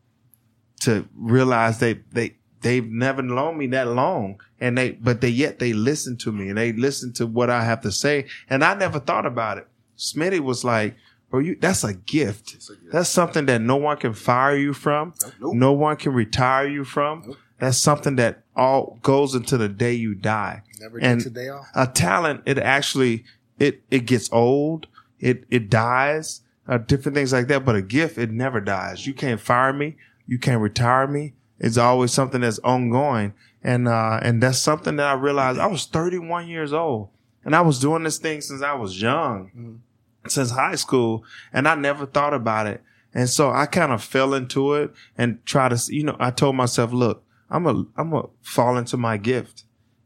to 0.81 1.07
realize 1.15 1.79
they, 1.79 1.93
they, 2.11 2.35
they've 2.63 2.89
never 2.89 3.21
known 3.21 3.57
me 3.57 3.67
that 3.67 3.87
long 3.87 4.41
and 4.59 4.77
they, 4.77 4.91
but 4.91 5.21
they 5.21 5.29
yet 5.29 5.59
they 5.59 5.73
listen 5.73 6.17
to 6.17 6.31
me 6.31 6.49
and 6.49 6.57
they 6.57 6.73
listen 6.73 7.13
to 7.13 7.27
what 7.27 7.49
I 7.49 7.63
have 7.63 7.81
to 7.81 7.91
say. 7.91 8.25
And 8.49 8.63
I 8.63 8.73
never 8.73 8.99
thought 8.99 9.25
about 9.25 9.57
it. 9.59 9.67
Smitty 9.97 10.39
was 10.39 10.63
like, 10.63 10.95
bro, 11.29 11.39
you, 11.41 11.55
that's 11.59 11.83
a 11.83 11.93
gift. 11.93 12.57
That's 12.91 13.09
something 13.09 13.45
that 13.45 13.61
no 13.61 13.75
one 13.75 13.97
can 13.97 14.13
fire 14.13 14.55
you 14.57 14.73
from. 14.73 15.13
Nope. 15.39 15.53
No 15.55 15.73
one 15.73 15.95
can 15.97 16.13
retire 16.13 16.67
you 16.67 16.83
from. 16.83 17.35
That's 17.59 17.77
something 17.77 18.15
that 18.17 18.43
all 18.55 18.99
goes 19.03 19.35
into 19.35 19.57
the 19.57 19.69
day 19.69 19.93
you 19.93 20.15
die. 20.15 20.63
Never 20.79 20.99
And- 20.99 21.25
a 21.25 21.29
day 21.29 21.49
off. 21.49 21.67
A 21.75 21.87
talent, 21.87 22.41
it 22.45 22.57
actually, 22.57 23.23
it, 23.59 23.83
it 23.91 24.05
gets 24.05 24.29
old. 24.33 24.87
It, 25.19 25.45
it 25.49 25.69
dies, 25.69 26.41
uh, 26.67 26.77
different 26.79 27.15
things 27.15 27.31
like 27.31 27.47
that. 27.47 27.63
But 27.63 27.75
a 27.77 27.81
gift, 27.81 28.17
it 28.17 28.31
never 28.31 28.59
dies. 28.59 29.07
You 29.07 29.13
can't 29.13 29.39
fire 29.39 29.71
me. 29.71 29.95
You 30.27 30.37
can't 30.39 30.59
retire 30.61 31.07
me. 31.07 31.33
It's 31.63 31.77
always 31.77 32.11
something 32.11 32.41
that's 32.41 32.59
ongoing. 32.59 33.33
And, 33.63 33.87
uh, 33.87 34.19
and 34.21 34.43
that's 34.43 34.59
something 34.59 34.97
that 34.97 35.07
I 35.07 35.13
realized 35.13 35.59
I 35.59 35.67
was 35.67 35.85
31 35.85 36.49
years 36.49 36.73
old 36.73 37.07
and 37.45 37.55
I 37.55 37.61
was 37.61 37.79
doing 37.79 38.03
this 38.03 38.17
thing 38.17 38.41
since 38.41 38.61
I 38.61 38.73
was 38.73 39.01
young, 39.01 39.81
since 40.27 40.51
high 40.51 40.75
school. 40.75 41.23
And 41.53 41.65
I 41.65 41.75
never 41.75 42.05
thought 42.05 42.33
about 42.33 42.67
it. 42.67 42.83
And 43.13 43.29
so 43.29 43.49
I 43.49 43.65
kind 43.65 43.93
of 43.93 44.03
fell 44.03 44.33
into 44.33 44.73
it 44.73 44.93
and 45.17 45.43
try 45.45 45.69
to, 45.69 45.81
you 45.87 46.03
know, 46.03 46.17
I 46.19 46.31
told 46.31 46.57
myself, 46.57 46.91
look, 46.91 47.23
I'm 47.49 47.65
a, 47.65 47.85
I'm 47.95 48.11
a 48.11 48.27
fall 48.41 48.77
into 48.77 48.97
my 48.97 49.15
gift 49.15 49.63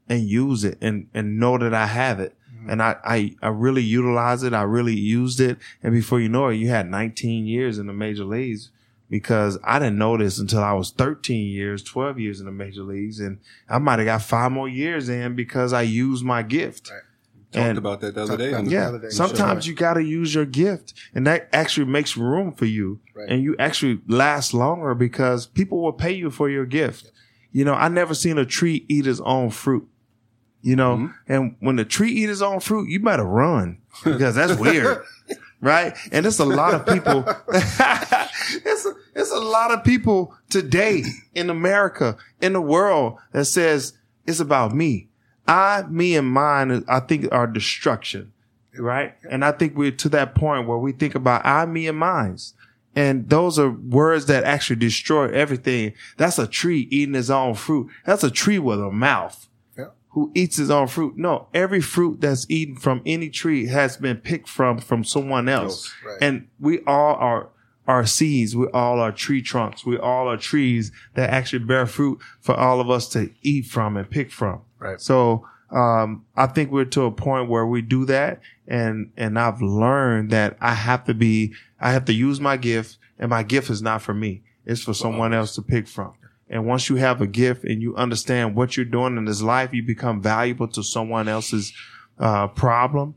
and 0.08 0.30
use 0.30 0.64
it 0.64 0.78
and, 0.80 1.08
and 1.12 1.40
know 1.40 1.58
that 1.58 1.74
I 1.74 1.88
have 1.88 2.20
it. 2.20 2.36
And 2.70 2.84
I, 2.84 2.98
I, 3.04 3.36
I 3.42 3.48
really 3.48 3.82
utilize 3.82 4.44
it. 4.44 4.54
I 4.54 4.62
really 4.64 4.96
used 4.96 5.40
it. 5.40 5.58
And 5.82 5.92
before 5.94 6.20
you 6.20 6.30
know 6.30 6.50
it, 6.50 6.56
you 6.56 6.68
had 6.68 6.88
19 6.88 7.48
years 7.48 7.80
in 7.80 7.88
the 7.88 7.94
major 7.94 8.26
leagues 8.26 8.70
because 9.10 9.58
I 9.64 9.80
didn't 9.80 9.98
know 9.98 10.18
this 10.18 10.38
until 10.40 10.64
I 10.64 10.74
was 10.74 10.92
13 10.92 11.48
years, 11.48 11.84
12 11.84 12.20
years 12.20 12.40
in 12.40 12.46
the 12.46 12.52
major 12.52 12.84
leagues. 12.84 13.20
And 13.20 13.40
I 13.70 13.78
might 13.78 14.00
have 14.00 14.06
got 14.06 14.22
five 14.22 14.52
more 14.52 14.68
years 14.70 15.08
in 15.10 15.36
because 15.36 15.72
I 15.74 15.84
used 15.84 16.24
my 16.26 16.44
gift. 16.44 16.90
Right. 16.90 17.02
Talked 17.54 17.66
And- 17.66 17.78
about 17.78 18.02
that 18.02 18.16
the 18.16 18.24
other 18.24 18.36
day. 18.38 18.52
Talked 18.52 18.64
the- 18.66 18.70
the 18.70 18.76
yeah. 18.76 18.88
other 18.90 19.00
day. 19.00 19.10
Sometimes 19.10 19.64
Sure. 19.64 19.72
you 19.72 19.78
got 19.78 19.94
to 19.94 20.04
use 20.04 20.36
your 20.36 20.46
gift 20.46 20.94
and 21.16 21.26
that 21.26 21.48
actually 21.54 21.86
makes 21.88 22.18
room 22.18 22.52
for 22.52 22.66
you 22.66 23.00
Right. 23.16 23.30
and 23.30 23.42
you 23.42 23.56
actually 23.58 24.02
last 24.08 24.54
longer 24.54 24.94
because 24.94 25.46
people 25.48 25.82
will 25.82 25.94
pay 25.94 26.12
you 26.12 26.30
for 26.30 26.50
your 26.50 26.66
gift. 26.66 27.10
You 27.54 27.64
know, 27.64 27.74
I 27.74 27.88
never 27.88 28.14
seen 28.14 28.38
a 28.38 28.46
tree 28.46 28.86
eat 28.90 29.08
its 29.08 29.22
own 29.22 29.52
fruit. 29.52 29.88
You 30.62 30.76
know, 30.76 30.98
Mm-hmm. 30.98 31.32
and 31.34 31.56
when 31.62 31.78
the 31.78 31.86
tree 31.86 32.12
eat 32.12 32.28
his 32.28 32.42
own 32.42 32.60
fruit, 32.60 32.90
you 32.90 33.00
better 33.00 33.24
run 33.24 33.78
because 34.04 34.36
that's 34.36 34.56
weird. 34.60 34.98
Right. 35.60 35.96
And 36.12 36.26
it's 36.26 36.40
a 36.40 36.46
lot 36.46 36.74
of 36.74 36.86
people. 36.86 37.24
it's, 37.50 38.86
a, 38.86 38.94
it's 39.16 39.32
a 39.32 39.40
lot 39.40 39.72
of 39.72 39.84
people 39.84 40.36
today 40.50 41.04
in 41.34 41.50
America, 41.50 42.18
in 42.42 42.54
the 42.54 42.62
world 42.62 43.18
that 43.32 43.46
says 43.46 43.94
it's 44.26 44.40
about 44.40 44.76
me. 44.76 45.10
I, 45.48 45.84
me 45.90 46.16
and 46.16 46.28
mine, 46.28 46.84
I 46.88 47.00
think 47.00 47.28
are 47.32 47.48
destruction. 47.48 48.34
Right. 48.78 49.16
And 49.30 49.44
I 49.44 49.52
think 49.52 49.76
we're 49.76 49.92
to 49.92 50.10
that 50.10 50.36
point 50.36 50.68
where 50.68 50.78
we 50.78 50.92
think 50.92 51.16
about 51.16 51.46
I, 51.46 51.66
me 51.66 51.88
and 51.88 51.98
mines. 51.98 52.54
And 52.96 53.30
those 53.30 53.60
are 53.60 53.70
words 53.70 54.26
that 54.26 54.44
actually 54.44 54.78
destroy 54.78 55.30
everything. 55.32 55.94
That's 56.18 56.40
a 56.40 56.48
tree 56.48 56.88
eating 56.90 57.16
its 57.16 57.30
own 57.30 57.54
fruit. 57.54 57.90
That's 58.06 58.24
a 58.24 58.32
tree 58.32 58.60
with 58.60 58.80
a 58.80 58.92
mouth. 58.92 59.48
Who 60.18 60.32
eats 60.34 60.58
his 60.58 60.72
own 60.72 60.88
fruit. 60.88 61.16
No, 61.16 61.48
every 61.54 61.80
fruit 61.80 62.22
that's 62.22 62.48
eaten 62.50 62.76
from 62.76 63.04
any 63.06 63.30
tree 63.30 63.68
has 63.68 63.98
been 63.98 64.18
picked 64.18 64.50
from 64.50 64.80
from 64.80 65.04
someone 65.04 65.48
else. 65.48 65.94
Right. 66.04 66.18
And 66.20 66.48
we 66.60 66.80
all 66.88 67.14
are 67.18 67.50
are 67.88 68.04
seeds. 68.04 68.56
We 68.56 68.66
all 68.74 69.00
are 69.00 69.12
tree 69.12 69.44
trunks. 69.44 69.86
We 69.86 69.96
all 69.96 70.28
are 70.28 70.36
trees 70.36 70.92
that 71.14 71.30
actually 71.30 71.66
bear 71.66 71.86
fruit 71.86 72.20
for 72.42 72.56
all 72.56 72.82
of 72.82 72.90
us 72.90 73.08
to 73.10 73.30
eat 73.44 73.68
from 73.68 73.96
and 73.96 74.10
pick 74.10 74.32
from. 74.32 74.62
Right. 74.80 75.00
So 75.00 75.46
um, 75.70 76.26
I 76.36 76.48
think 76.48 76.72
we're 76.72 76.86
to 76.86 77.04
a 77.04 77.12
point 77.12 77.48
where 77.48 77.68
we 77.68 77.84
do 77.84 78.04
that, 78.06 78.42
and 78.68 79.12
and 79.18 79.38
I've 79.38 79.62
learned 79.62 80.32
that 80.32 80.58
I 80.60 80.74
have 80.74 81.06
to 81.06 81.14
be, 81.14 81.54
I 81.80 81.92
have 81.92 82.06
to 82.06 82.14
use 82.14 82.42
my 82.42 82.58
gift, 82.58 82.98
and 83.20 83.30
my 83.30 83.44
gift 83.44 83.70
is 83.70 83.84
not 83.84 84.02
for 84.02 84.16
me; 84.16 84.42
it's 84.66 84.82
for 84.82 84.96
someone 84.96 85.36
else 85.36 85.54
to 85.54 85.62
pick 85.62 85.88
from. 85.88 86.16
And 86.50 86.66
once 86.66 86.90
you 86.90 86.96
have 86.96 87.22
a 87.22 87.28
gift 87.28 87.64
and 87.64 87.82
you 87.82 87.96
understand 87.96 88.56
what 88.56 88.78
you're 88.78 88.86
doing 88.86 89.18
in 89.18 89.26
this 89.26 89.42
life, 89.42 89.74
you 89.74 89.84
become 89.84 90.22
valuable 90.22 90.68
to 90.70 90.84
someone 90.84 91.28
else's 91.28 91.74
uh, 92.20 92.48
problem. 92.48 93.16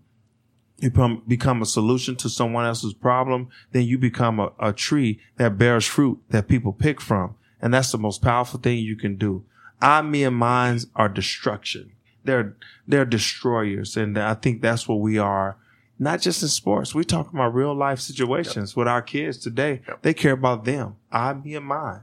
You 0.78 0.90
become, 0.90 1.22
become 1.28 1.62
a 1.62 1.66
solution 1.66 2.16
to 2.16 2.28
someone 2.28 2.66
else's 2.66 2.94
problem. 2.94 3.48
Then 3.72 3.84
you 3.84 3.98
become 3.98 4.40
a, 4.40 4.52
a 4.58 4.72
tree 4.72 5.20
that 5.36 5.58
bears 5.58 5.86
fruit 5.86 6.20
that 6.30 6.48
people 6.48 6.72
pick 6.72 7.00
from. 7.00 7.36
And 7.62 7.72
that's 7.72 7.92
the 7.92 7.98
most 7.98 8.22
powerful 8.22 8.58
thing 8.58 8.78
you 8.78 8.96
can 8.96 9.16
do. 9.16 9.44
I, 9.80 10.02
me, 10.02 10.24
and 10.24 10.36
mines 10.36 10.86
are 10.96 11.08
destruction. 11.08 11.92
They're, 12.24 12.56
they're 12.88 13.04
destroyers. 13.04 13.96
And 13.96 14.18
I 14.18 14.34
think 14.34 14.60
that's 14.60 14.88
what 14.88 15.00
we 15.00 15.18
are. 15.18 15.56
Not 15.98 16.22
just 16.22 16.42
in 16.42 16.48
sports. 16.48 16.94
We 16.94 17.04
talk 17.04 17.30
about 17.32 17.54
real 17.54 17.74
life 17.74 18.00
situations 18.00 18.74
with 18.74 18.88
our 18.88 19.02
kids 19.02 19.36
today. 19.36 19.82
They 20.00 20.14
care 20.14 20.32
about 20.32 20.64
them. 20.64 20.96
I, 21.12 21.34
me, 21.34 21.54
and 21.54 21.66
mine. 21.66 22.00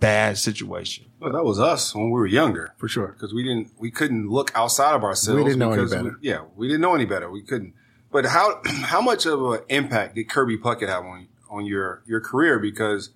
Bad 0.00 0.38
situation. 0.38 1.06
Well, 1.20 1.32
that 1.32 1.44
was 1.44 1.60
us 1.60 1.94
when 1.94 2.06
we 2.06 2.12
were 2.12 2.26
younger. 2.26 2.74
For 2.78 2.88
sure. 2.88 3.08
because 3.08 3.34
we 3.34 3.42
didn't 3.42 3.70
we 3.78 3.90
couldn't 3.90 4.28
look 4.28 4.50
outside 4.54 4.94
of 4.94 5.04
ourselves. 5.04 5.38
We 5.38 5.44
didn't 5.44 5.58
know 5.58 5.72
any 5.72 5.86
better. 5.86 6.16
We, 6.20 6.28
yeah, 6.28 6.44
we 6.56 6.66
didn't 6.66 6.80
know 6.80 6.94
any 6.94 7.04
better. 7.04 7.30
We 7.30 7.42
couldn't. 7.42 7.74
But 8.10 8.26
how 8.26 8.62
how 8.64 9.02
much 9.02 9.26
of 9.26 9.42
an 9.42 9.60
impact 9.68 10.14
did 10.14 10.28
Kirby 10.28 10.56
Puckett 10.58 10.88
have 10.88 11.04
on 11.04 11.28
on 11.50 11.66
your 11.66 12.02
your 12.06 12.20
career? 12.20 12.58
Because 12.58 13.10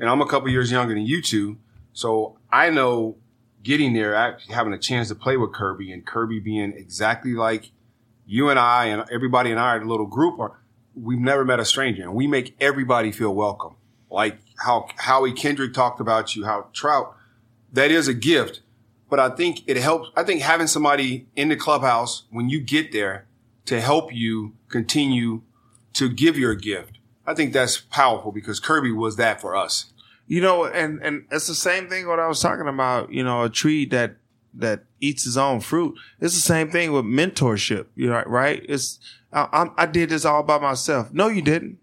and 0.00 0.10
I'm 0.10 0.20
a 0.20 0.26
couple 0.26 0.48
years 0.48 0.70
younger 0.70 0.94
than 0.94 1.04
you 1.04 1.22
two, 1.22 1.58
so 1.92 2.38
I 2.50 2.70
know 2.70 3.16
getting 3.62 3.94
there, 3.94 4.14
actually 4.14 4.54
having 4.54 4.72
a 4.72 4.78
chance 4.78 5.08
to 5.08 5.14
play 5.14 5.36
with 5.36 5.52
Kirby, 5.52 5.92
and 5.92 6.04
Kirby 6.04 6.40
being 6.40 6.72
exactly 6.72 7.32
like 7.32 7.70
you 8.26 8.50
and 8.50 8.58
I 8.58 8.86
and 8.86 9.04
everybody 9.10 9.50
in 9.50 9.58
our 9.58 9.84
little 9.84 10.06
group 10.06 10.38
are. 10.40 10.60
We've 10.94 11.18
never 11.20 11.44
met 11.44 11.60
a 11.60 11.64
stranger, 11.64 12.02
and 12.02 12.14
we 12.14 12.26
make 12.26 12.56
everybody 12.58 13.12
feel 13.12 13.34
welcome. 13.34 13.76
Like 14.10 14.38
how 14.58 14.88
Howie 14.96 15.32
Kendrick 15.32 15.74
talked 15.74 16.00
about 16.00 16.34
you, 16.34 16.44
how 16.44 16.68
Trout 16.72 17.14
that 17.72 17.90
is 17.90 18.08
a 18.08 18.14
gift, 18.14 18.60
but 19.08 19.20
I 19.20 19.30
think 19.30 19.62
it 19.66 19.76
helps. 19.76 20.10
I 20.16 20.22
think 20.22 20.40
having 20.42 20.66
somebody 20.66 21.26
in 21.36 21.48
the 21.48 21.56
clubhouse 21.56 22.24
when 22.30 22.48
you 22.48 22.60
get 22.60 22.92
there 22.92 23.26
to 23.66 23.80
help 23.80 24.12
you 24.12 24.54
continue 24.68 25.42
to 25.94 26.08
give 26.08 26.38
your 26.38 26.54
gift. 26.54 26.98
I 27.26 27.34
think 27.34 27.52
that's 27.52 27.78
powerful 27.78 28.32
because 28.32 28.60
Kirby 28.60 28.92
was 28.92 29.16
that 29.16 29.40
for 29.40 29.56
us. 29.56 29.92
You 30.26 30.40
know, 30.40 30.64
and 30.64 31.00
and 31.02 31.26
it's 31.30 31.46
the 31.46 31.54
same 31.54 31.88
thing 31.88 32.06
what 32.06 32.20
I 32.20 32.26
was 32.26 32.40
talking 32.40 32.68
about. 32.68 33.12
You 33.12 33.24
know, 33.24 33.44
a 33.44 33.50
tree 33.50 33.84
that 33.86 34.16
that 34.54 34.84
eats 35.00 35.26
its 35.26 35.36
own 35.36 35.60
fruit. 35.60 35.96
It's 36.20 36.34
the 36.34 36.40
same 36.40 36.70
thing 36.70 36.92
with 36.92 37.04
mentorship. 37.04 37.86
You 37.94 38.10
know, 38.10 38.22
right? 38.26 38.64
It's 38.68 38.98
I, 39.32 39.48
I'm, 39.52 39.72
I 39.76 39.86
did 39.86 40.10
this 40.10 40.24
all 40.24 40.42
by 40.42 40.58
myself. 40.58 41.12
No, 41.12 41.28
you 41.28 41.42
didn't. 41.42 41.78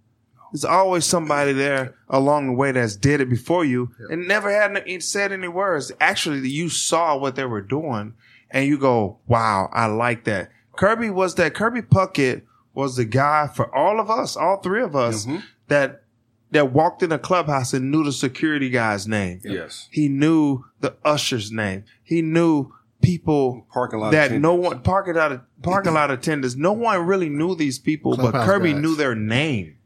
There's 0.54 0.66
always 0.66 1.04
somebody 1.04 1.52
there 1.52 1.96
along 2.08 2.46
the 2.46 2.54
way 2.54 2.72
that's 2.72 2.96
did 2.96 3.20
it 3.22 3.30
before 3.30 3.66
you 3.66 3.90
and 4.12 4.28
never 4.28 4.52
had 4.52 4.78
any, 4.78 5.00
said 5.00 5.32
any 5.32 5.48
words. 5.48 5.92
Actually, 6.00 6.48
you 6.48 6.70
saw 6.70 7.18
what 7.18 7.36
they 7.36 7.46
were 7.46 7.62
doing, 7.62 8.14
and 8.52 8.68
you 8.68 8.78
go, 8.78 9.18
"Wow, 9.28 9.72
I 9.74 9.88
like 9.88 10.26
that." 10.26 10.52
Kirby 10.76 11.10
was 11.10 11.34
that. 11.36 11.56
Kirby 11.56 11.82
Puckett 11.82 12.44
was 12.76 12.98
the 12.98 13.06
guy 13.06 13.48
for 13.48 13.74
all 13.76 14.00
of 14.00 14.12
us, 14.12 14.38
all 14.38 14.58
three 14.58 14.84
of 14.84 14.96
us, 14.96 15.26
mm-hmm. 15.26 15.40
that 15.70 16.04
that 16.52 16.72
walked 16.72 17.02
in 17.02 17.10
the 17.10 17.18
clubhouse 17.18 17.74
and 17.74 17.90
knew 17.90 18.04
the 18.04 18.12
security 18.12 18.70
guy's 18.70 19.08
name. 19.08 19.42
Yes. 19.44 19.90
He 19.92 20.08
knew 20.08 20.66
the 20.82 20.96
usher's 21.04 21.52
name. 21.52 21.86
He 22.04 22.22
knew 22.22 22.72
people 23.02 23.66
Parking 23.74 24.00
lot 24.00 24.12
that 24.12 24.32
no 24.32 24.54
one 24.54 24.82
parking 24.82 25.16
lot 25.16 25.46
parking 25.64 25.94
lot 25.94 26.12
attendants. 26.12 26.56
No 26.56 26.74
one 26.74 27.08
really 27.08 27.30
knew 27.30 27.56
these 27.56 27.80
people, 27.80 28.16
but 28.16 28.34
Kirby 28.34 28.74
guys. 28.74 28.82
knew 28.82 28.96
their 28.96 29.16
name. 29.16 29.78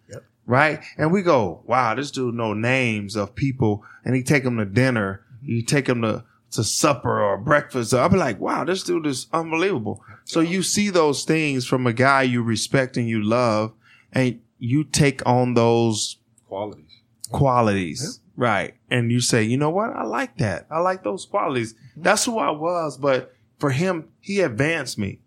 Right? 0.48 0.82
And 0.98 1.12
we 1.12 1.22
go, 1.22 1.62
wow, 1.66 1.94
this 1.94 2.10
dude 2.10 2.34
know 2.34 2.54
names 2.54 3.16
of 3.16 3.36
people 3.36 3.84
and 4.04 4.16
he 4.16 4.24
take 4.24 4.44
them 4.46 4.58
to 4.58 4.66
dinner. 4.66 5.24
You 5.44 5.62
take 5.62 5.86
them 5.86 6.01
to, 6.01 6.24
to 6.51 6.63
supper 6.63 7.22
or 7.22 7.38
breakfast. 7.38 7.94
I'll 7.94 8.08
be 8.10 8.18
like, 8.18 8.39
wow, 8.39 8.63
this 8.63 8.82
dude 8.82 9.06
is 9.06 9.27
unbelievable. 9.34 10.01
So 10.24 10.39
you 10.39 10.63
see 10.63 10.89
those 10.89 11.25
things 11.25 11.68
from 11.68 11.86
a 11.86 11.92
guy 11.94 12.24
you 12.24 12.42
respect 12.42 12.96
and 12.98 13.08
you 13.10 13.22
love 13.22 13.74
and 14.13 14.39
you 14.58 14.86
take 14.86 15.22
on 15.27 15.54
those 15.54 16.18
Qualities. 16.48 17.01
qualities. 17.30 18.22
Right. 18.38 18.75
And 18.89 19.12
you 19.12 19.20
say, 19.20 19.44
you 19.44 19.58
know 19.58 19.70
what? 19.70 19.92
I 19.92 20.04
like 20.06 20.38
that. 20.38 20.66
I 20.72 20.80
like 20.80 21.04
those 21.04 21.25
qualities. 21.25 21.75
That's 21.98 22.24
who 22.24 22.39
I 22.39 22.51
was. 22.51 22.98
But 22.98 23.36
for 23.60 23.72
him, 23.72 24.10
he 24.22 24.39
advanced 24.39 24.98
me. 24.98 25.20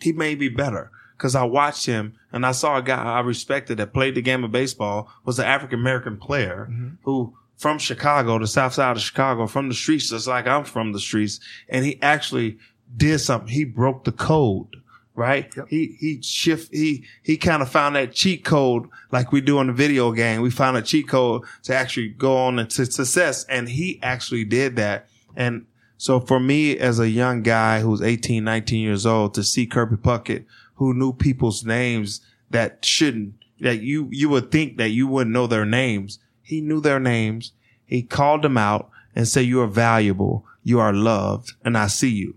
He 0.00 0.12
made 0.12 0.38
me 0.40 0.48
better 0.48 0.90
because 1.16 1.34
I 1.34 1.44
watched 1.44 1.84
him 1.84 2.14
and 2.32 2.46
I 2.46 2.52
saw 2.52 2.76
a 2.76 2.82
guy 2.82 3.02
I 3.02 3.20
respected 3.20 3.78
that 3.78 3.92
played 3.92 4.14
the 4.14 4.22
game 4.22 4.44
of 4.44 4.52
baseball 4.52 5.10
was 5.24 5.38
an 5.38 5.46
African 5.46 5.80
American 5.80 6.16
player 6.16 6.68
mm-hmm. 6.70 6.94
who 7.02 7.34
from 7.60 7.78
Chicago, 7.78 8.38
the 8.38 8.46
south 8.46 8.72
side 8.72 8.96
of 8.96 9.02
Chicago, 9.02 9.46
from 9.46 9.68
the 9.68 9.74
streets, 9.74 10.08
just 10.08 10.26
like 10.26 10.46
I'm 10.46 10.64
from 10.64 10.92
the 10.92 10.98
streets. 10.98 11.40
And 11.68 11.84
he 11.84 12.00
actually 12.00 12.56
did 12.96 13.18
something. 13.18 13.52
He 13.52 13.64
broke 13.64 14.04
the 14.04 14.12
code. 14.12 14.76
Right? 15.14 15.52
He, 15.68 15.96
he 16.00 16.22
shift, 16.22 16.72
he, 16.72 17.04
he 17.22 17.36
kind 17.36 17.60
of 17.60 17.68
found 17.68 17.96
that 17.96 18.14
cheat 18.14 18.42
code 18.42 18.88
like 19.12 19.32
we 19.32 19.42
do 19.42 19.60
in 19.60 19.66
the 19.66 19.74
video 19.74 20.12
game. 20.12 20.40
We 20.40 20.50
found 20.50 20.78
a 20.78 20.82
cheat 20.82 21.08
code 21.08 21.42
to 21.64 21.74
actually 21.74 22.08
go 22.08 22.38
on 22.38 22.56
to 22.56 22.86
success. 22.86 23.44
And 23.44 23.68
he 23.68 24.00
actually 24.02 24.44
did 24.44 24.76
that. 24.76 25.08
And 25.36 25.66
so 25.98 26.20
for 26.20 26.40
me 26.40 26.78
as 26.78 26.98
a 26.98 27.10
young 27.10 27.42
guy 27.42 27.80
who's 27.80 28.00
18, 28.00 28.42
19 28.42 28.80
years 28.80 29.04
old 29.04 29.34
to 29.34 29.44
see 29.44 29.66
Kirby 29.66 29.96
Puckett, 29.96 30.46
who 30.80 30.94
knew 30.94 31.12
people's 31.12 31.62
names 31.62 32.22
that 32.48 32.82
shouldn't, 32.82 33.34
that 33.60 33.82
you, 33.82 34.08
you 34.10 34.30
would 34.30 34.50
think 34.50 34.78
that 34.78 34.88
you 34.88 35.06
wouldn't 35.06 35.34
know 35.34 35.46
their 35.46 35.66
names. 35.66 36.18
He 36.40 36.62
knew 36.62 36.80
their 36.80 36.98
names. 36.98 37.52
He 37.84 38.02
called 38.02 38.40
them 38.40 38.56
out 38.56 38.88
and 39.14 39.28
said, 39.28 39.44
you 39.44 39.60
are 39.60 39.66
valuable. 39.66 40.46
You 40.62 40.80
are 40.80 40.94
loved 40.94 41.52
and 41.62 41.76
I 41.76 41.86
see 41.86 42.08
you. 42.08 42.34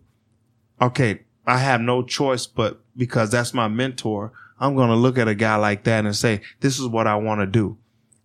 Okay. 0.81 1.21
I 1.47 1.59
have 1.59 1.79
no 1.79 2.03
choice, 2.03 2.45
but 2.45 2.81
because 2.97 3.31
that's 3.31 3.53
my 3.53 3.69
mentor, 3.69 4.33
I'm 4.59 4.75
going 4.75 4.89
to 4.89 4.95
look 4.95 5.17
at 5.17 5.29
a 5.29 5.35
guy 5.35 5.55
like 5.55 5.85
that 5.85 6.03
and 6.05 6.13
say, 6.13 6.41
this 6.59 6.77
is 6.77 6.88
what 6.88 7.07
I 7.07 7.15
want 7.15 7.39
to 7.39 7.47
do. 7.47 7.77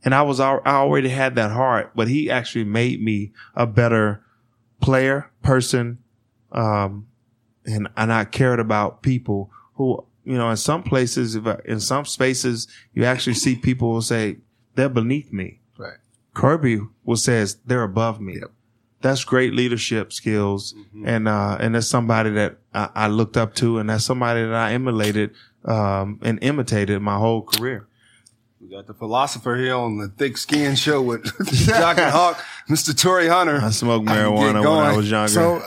And 0.04 0.16
I 0.16 0.22
was, 0.22 0.40
I 0.40 0.58
already 0.66 1.10
had 1.10 1.37
that 1.37 1.52
heart, 1.52 1.92
but 1.94 2.08
he 2.08 2.28
actually 2.28 2.64
made 2.64 3.00
me 3.00 3.32
a 3.54 3.68
better 3.68 4.25
player, 4.80 5.30
person, 5.42 5.98
um, 6.50 7.06
and, 7.64 7.87
and 7.96 8.12
I 8.12 8.25
cared 8.25 8.58
about 8.58 9.02
people 9.02 9.52
who, 9.75 10.04
you 10.28 10.37
know, 10.37 10.50
in 10.50 10.56
some 10.56 10.82
places, 10.82 11.35
if 11.35 11.47
I- 11.47 11.61
in 11.64 11.80
some 11.80 12.04
spaces, 12.04 12.68
you 12.92 13.04
actually 13.04 13.35
see 13.35 13.56
people 13.56 13.94
who 13.94 14.02
say 14.02 14.37
they're 14.75 14.88
beneath 14.88 15.32
me. 15.32 15.61
Right. 15.78 15.99
Kirby 16.35 16.80
will 17.04 17.16
says 17.16 17.56
they're 17.66 17.82
above 17.82 18.20
me. 18.20 18.35
Yep. 18.40 18.50
That's 19.00 19.25
great 19.25 19.54
leadership 19.54 20.12
skills, 20.12 20.75
and 21.04 21.28
uh, 21.28 21.56
and 21.61 21.75
that's 21.76 21.87
somebody 21.87 22.30
that 22.30 22.58
I, 22.75 22.88
I 23.04 23.06
looked 23.08 23.37
up 23.37 23.54
to, 23.56 23.78
and 23.78 23.88
that's 23.88 24.04
somebody 24.04 24.42
that 24.42 24.52
I 24.54 24.73
emulated 24.73 25.30
um, 25.64 26.18
and 26.23 26.38
imitated 26.42 27.00
my 27.00 27.16
whole 27.16 27.42
career. 27.42 27.87
We 28.61 28.68
got 28.68 28.88
the 28.88 28.94
philosopher 28.94 29.54
here 29.56 29.76
on 29.76 29.99
the 29.99 30.08
Thick 30.08 30.37
Skin 30.37 30.75
Show 30.75 31.00
with 31.00 31.23
Jock 31.66 31.97
and 31.99 32.11
Hawk, 32.11 32.42
Mr. 32.68 32.92
Torii 32.97 33.28
Hunter. 33.28 33.61
I 33.62 33.70
smoked 33.70 34.08
I 34.08 34.16
marijuana 34.16 34.54
when 34.61 34.85
I 34.87 34.97
was 34.97 35.08
younger. 35.08 35.28
So 35.28 35.62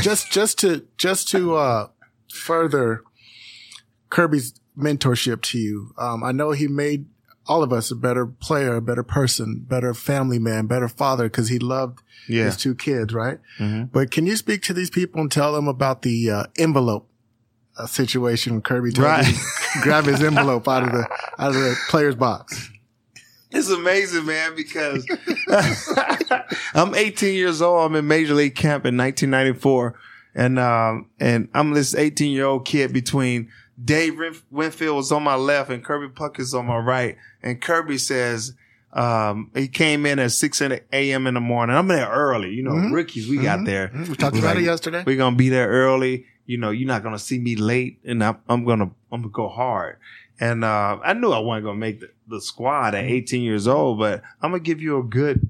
just 0.00 0.32
just 0.32 0.58
to 0.60 0.86
just 0.96 1.28
to 1.32 1.56
uh 1.56 1.88
further 2.32 3.02
Kirby's 4.10 4.54
mentorship 4.78 5.42
to 5.42 5.58
you, 5.58 5.94
um, 5.98 6.22
I 6.22 6.32
know 6.32 6.50
he 6.52 6.68
made 6.68 7.06
all 7.46 7.62
of 7.62 7.72
us 7.72 7.90
a 7.90 7.96
better 7.96 8.26
player, 8.26 8.76
a 8.76 8.82
better 8.82 9.02
person, 9.02 9.64
better 9.66 9.92
family 9.94 10.38
man, 10.38 10.66
better 10.66 10.88
father 10.88 11.24
because 11.24 11.48
he 11.48 11.58
loved 11.58 12.00
Yeah. 12.28 12.44
his 12.44 12.56
two 12.56 12.74
kids, 12.74 13.12
right? 13.14 13.38
Mhm. 13.58 13.90
But 13.90 14.10
can 14.10 14.26
you 14.26 14.36
speak 14.36 14.62
to 14.64 14.74
these 14.74 14.90
people 14.90 15.20
and 15.20 15.32
tell 15.32 15.52
them 15.54 15.66
about 15.66 16.02
the 16.02 16.30
uh, 16.30 16.44
envelope 16.58 17.08
uh, 17.76 17.86
situation? 17.86 18.52
when 18.54 18.62
Kirby 18.62 18.92
told 18.92 19.06
Right. 19.08 19.24
to 19.24 19.80
grab 19.82 20.04
his 20.04 20.22
envelope 20.22 20.68
out 20.68 20.84
of 20.84 20.92
the 20.92 21.08
out 21.38 21.48
of 21.48 21.54
the 21.54 21.76
player's 21.88 22.14
box. 22.14 22.70
It's 23.52 23.68
amazing, 23.70 24.26
man, 24.26 24.54
because 24.54 25.04
I'm 26.74 26.94
18 26.94 27.34
years 27.34 27.60
old. 27.62 27.84
I'm 27.90 27.96
in 27.96 28.06
Major 28.06 28.34
League 28.34 28.54
Camp 28.54 28.86
in 28.86 28.96
1994. 28.96 29.94
And, 30.34 30.58
um, 30.60 31.06
and 31.18 31.48
I'm 31.54 31.72
this 31.72 31.94
18 31.94 32.30
year 32.32 32.46
old 32.46 32.64
kid 32.64 32.92
between 32.92 33.48
Dave 33.82 34.14
Winf- 34.18 34.42
Winfield 34.50 34.96
was 34.96 35.12
on 35.12 35.22
my 35.22 35.34
left 35.36 35.70
and 35.70 35.82
Kirby 35.84 36.08
Puckett's 36.12 36.54
on 36.54 36.66
my 36.66 36.76
right. 36.78 37.16
And 37.42 37.60
Kirby 37.60 37.98
says, 37.98 38.54
um, 38.92 39.50
he 39.54 39.68
came 39.68 40.04
in 40.06 40.18
at 40.18 40.32
6 40.32 40.60
a.m. 40.60 41.26
in 41.26 41.34
the 41.34 41.40
morning. 41.40 41.76
I'm 41.76 41.88
there 41.88 42.08
early. 42.08 42.50
You 42.52 42.62
know, 42.64 42.72
Mhm. 42.72 42.92
rookies, 42.92 43.28
we 43.28 43.38
got 43.38 43.60
Mhm. 43.60 43.66
there. 43.66 43.88
Mhm. 43.88 44.08
We 44.08 44.16
talked 44.16 44.36
about 44.36 44.56
like, 44.56 44.58
it 44.58 44.64
yesterday. 44.66 45.04
We're 45.06 45.16
gonna 45.16 45.36
be 45.36 45.48
there 45.48 45.68
early. 45.68 46.26
You 46.46 46.58
know, 46.58 46.70
you're 46.70 46.88
not 46.88 47.02
gonna 47.04 47.18
see 47.18 47.38
me 47.38 47.54
late, 47.54 47.98
and 48.04 48.22
I'm, 48.24 48.36
I'm 48.48 48.64
gonna 48.64 48.90
I'm 49.12 49.22
gonna 49.22 49.28
go 49.32 49.48
hard. 49.48 49.96
And 50.40 50.64
uh, 50.64 50.98
I 51.04 51.12
knew 51.12 51.30
I 51.30 51.38
wasn't 51.38 51.66
gonna 51.66 51.78
make 51.78 52.00
the, 52.00 52.10
the 52.26 52.40
squad 52.40 52.94
at 52.94 53.04
18 53.04 53.42
years 53.42 53.68
old, 53.68 53.98
but 54.00 54.22
I'm 54.42 54.50
gonna 54.50 54.62
give 54.62 54.80
you 54.82 54.98
a 54.98 55.02
good. 55.04 55.46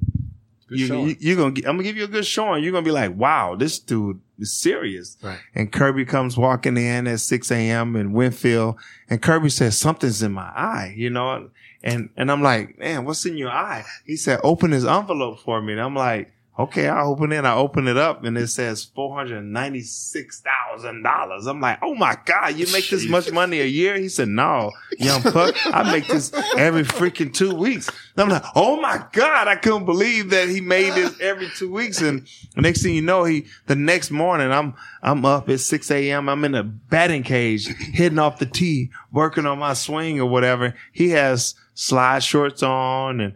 You, 0.68 0.86
showing. 0.86 1.08
you, 1.08 1.16
you're 1.18 1.36
gonna. 1.36 1.54
I'm 1.66 1.76
gonna 1.76 1.82
give 1.84 1.96
you 1.96 2.04
a 2.04 2.08
good 2.08 2.26
showing. 2.26 2.62
You're 2.62 2.72
gonna 2.72 2.84
be 2.84 2.90
like, 2.92 3.16
"Wow, 3.16 3.56
this 3.56 3.78
dude 3.78 4.20
is 4.40 4.52
serious." 4.52 5.16
Right. 5.22 5.38
And 5.54 5.70
Kirby 5.70 6.04
comes 6.04 6.36
walking 6.36 6.76
in 6.76 7.06
at 7.06 7.20
6 7.20 7.50
a.m. 7.50 7.96
in 7.96 8.12
Winfield, 8.12 8.76
and 9.08 9.20
Kirby 9.22 9.50
says 9.50 9.76
something's 9.76 10.22
in 10.22 10.32
my 10.32 10.50
eye. 10.54 10.94
You 10.96 11.10
know, 11.10 11.50
and 11.82 12.10
and 12.16 12.30
I'm 12.30 12.42
like, 12.42 12.78
"Man, 12.78 13.04
what's 13.04 13.24
in 13.26 13.36
your 13.36 13.50
eye?" 13.50 13.84
He 14.04 14.16
said, 14.16 14.40
"Open 14.42 14.72
his 14.72 14.84
envelope 14.84 15.40
for 15.40 15.60
me." 15.62 15.72
And 15.72 15.82
I'm 15.82 15.94
like, 15.94 16.32
okay, 16.58 16.88
I 16.88 17.02
open 17.02 17.32
it. 17.32 17.44
I 17.44 17.54
open 17.54 17.88
it 17.88 17.96
up 17.96 18.24
and 18.24 18.36
it 18.36 18.48
says 18.48 18.84
four 18.84 19.16
hundred 19.16 19.42
ninety 19.42 19.80
six 19.80 20.42
thousand 20.42 21.02
dollars. 21.02 21.46
I'm 21.46 21.60
like, 21.60 21.78
oh 21.82 21.94
my 21.94 22.16
god, 22.24 22.56
you 22.56 22.66
make 22.72 22.88
this 22.90 23.08
much 23.08 23.32
money 23.32 23.60
a 23.60 23.66
year? 23.66 23.96
He 23.96 24.08
said, 24.08 24.28
no, 24.28 24.70
young 24.98 25.22
puck, 25.22 25.54
I 25.66 25.90
make 25.90 26.06
this 26.06 26.32
every 26.56 26.82
freaking 26.82 27.32
two 27.32 27.54
weeks. 27.54 27.88
And 28.16 28.24
I'm 28.24 28.28
like, 28.28 28.44
oh 28.54 28.80
my 28.80 29.04
god, 29.12 29.48
I 29.48 29.56
couldn't 29.56 29.86
believe 29.86 30.30
that 30.30 30.48
he 30.48 30.60
made 30.60 30.92
this 30.94 31.18
every 31.20 31.48
two 31.56 31.72
weeks. 31.72 32.00
And 32.02 32.26
the 32.54 32.62
next 32.62 32.82
thing 32.82 32.94
you 32.94 33.02
know, 33.02 33.24
he 33.24 33.46
the 33.66 33.76
next 33.76 34.10
morning, 34.10 34.52
I'm 34.52 34.74
I'm 35.02 35.24
up 35.24 35.48
at 35.48 35.60
six 35.60 35.90
a.m. 35.90 36.28
I'm 36.28 36.44
in 36.44 36.54
a 36.54 36.62
batting 36.62 37.22
cage, 37.22 37.66
hitting 37.66 38.18
off 38.18 38.38
the 38.38 38.46
tee, 38.46 38.90
working 39.12 39.46
on 39.46 39.58
my 39.58 39.72
swing 39.72 40.20
or 40.20 40.26
whatever. 40.26 40.74
He 40.92 41.10
has 41.10 41.54
slide 41.80 42.22
shorts 42.22 42.62
on 42.62 43.20
and 43.20 43.34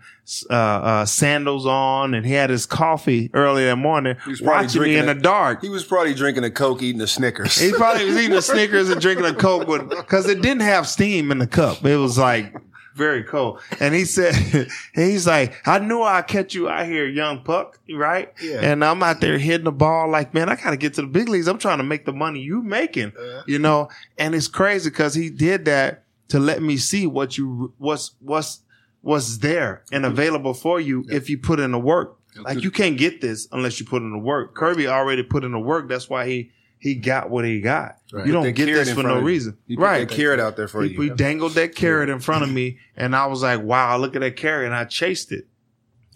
uh, 0.50 0.54
uh, 0.54 1.04
sandals 1.06 1.64
on, 1.64 2.12
and 2.12 2.26
he 2.26 2.32
had 2.32 2.50
his 2.50 2.66
coffee 2.66 3.30
early 3.32 3.64
that 3.64 3.76
morning, 3.76 4.16
He 4.24 4.30
was 4.30 4.40
probably 4.40 4.66
watching 4.66 4.82
me 4.82 4.88
in 4.96 5.04
drinking 5.04 5.16
the 5.16 5.22
dark. 5.22 5.62
He 5.62 5.70
was 5.70 5.84
probably 5.84 6.14
drinking 6.14 6.44
a 6.44 6.50
Coke, 6.50 6.82
eating 6.82 7.00
a 7.00 7.06
Snickers. 7.06 7.58
He 7.58 7.72
probably 7.72 8.04
was 8.04 8.16
eating 8.16 8.36
a 8.36 8.42
Snickers 8.42 8.90
and 8.90 9.00
drinking 9.00 9.24
a 9.24 9.34
Coke 9.46 9.88
because 9.88 10.28
it 10.28 10.42
didn't 10.42 10.62
have 10.62 10.86
steam 10.86 11.30
in 11.30 11.38
the 11.38 11.46
cup. 11.46 11.84
It 11.86 11.96
was 11.96 12.18
like 12.18 12.54
very 12.94 13.24
cold. 13.24 13.60
And 13.80 13.94
he 13.94 14.04
said, 14.04 14.34
he's 14.94 15.26
like, 15.26 15.66
I 15.66 15.78
knew 15.78 16.02
I'd 16.02 16.26
catch 16.26 16.54
you 16.54 16.68
out 16.68 16.86
here, 16.86 17.06
young 17.06 17.42
puck, 17.42 17.78
right? 17.94 18.32
Yeah. 18.42 18.60
And 18.60 18.84
I'm 18.84 19.02
out 19.02 19.20
there 19.20 19.38
hitting 19.38 19.64
the 19.64 19.72
ball 19.72 20.08
like, 20.08 20.34
man, 20.34 20.50
I 20.50 20.56
got 20.56 20.70
to 20.70 20.76
get 20.76 20.94
to 20.94 21.02
the 21.02 21.08
big 21.08 21.28
leagues. 21.28 21.48
I'm 21.48 21.58
trying 21.58 21.78
to 21.78 21.84
make 21.84 22.04
the 22.04 22.12
money 22.12 22.40
you 22.40 22.62
making, 22.62 23.12
you 23.46 23.58
know? 23.58 23.88
And 24.18 24.34
it's 24.34 24.48
crazy 24.48 24.90
because 24.90 25.14
he 25.14 25.30
did 25.30 25.64
that 25.64 26.03
to 26.28 26.38
let 26.38 26.62
me 26.62 26.76
see 26.76 27.06
what 27.06 27.36
you, 27.38 27.72
what's, 27.78 28.12
what's, 28.20 28.60
what's 29.02 29.38
there 29.38 29.84
and 29.92 30.06
available 30.06 30.54
for 30.54 30.80
you 30.80 31.04
if 31.08 31.28
you 31.28 31.38
put 31.38 31.60
in 31.60 31.72
the 31.72 31.78
work. 31.78 32.18
Like 32.42 32.62
you 32.62 32.70
can't 32.70 32.96
get 32.96 33.20
this 33.20 33.46
unless 33.52 33.78
you 33.78 33.86
put 33.86 34.02
in 34.02 34.10
the 34.10 34.18
work. 34.18 34.54
Kirby 34.54 34.88
already 34.88 35.22
put 35.22 35.44
in 35.44 35.52
the 35.52 35.58
work. 35.58 35.88
That's 35.88 36.10
why 36.10 36.26
he 36.26 36.50
he 36.78 36.94
got 36.96 37.30
what 37.30 37.44
he 37.44 37.60
got. 37.60 37.96
Right. 38.12 38.26
You 38.26 38.32
don't 38.32 38.52
get 38.54 38.66
this 38.66 38.92
for 38.92 39.02
no 39.02 39.20
reason, 39.20 39.56
He 39.66 39.76
put 39.76 39.82
right? 39.82 40.08
that 40.08 40.14
carrot 40.14 40.40
out 40.40 40.56
there 40.56 40.68
for 40.68 40.82
He, 40.82 40.92
you. 40.92 40.98
we 40.98 41.10
dangled 41.10 41.52
that 41.52 41.74
carrot 41.74 42.08
in 42.08 42.18
front 42.18 42.42
of 42.44 42.50
me, 42.50 42.78
and 42.96 43.14
I 43.14 43.26
was 43.26 43.42
like, 43.42 43.62
"Wow, 43.62 43.96
look 43.96 44.16
at 44.16 44.20
that 44.20 44.36
carrot!" 44.36 44.66
And 44.66 44.74
I 44.74 44.84
chased 44.84 45.32
it. 45.32 45.46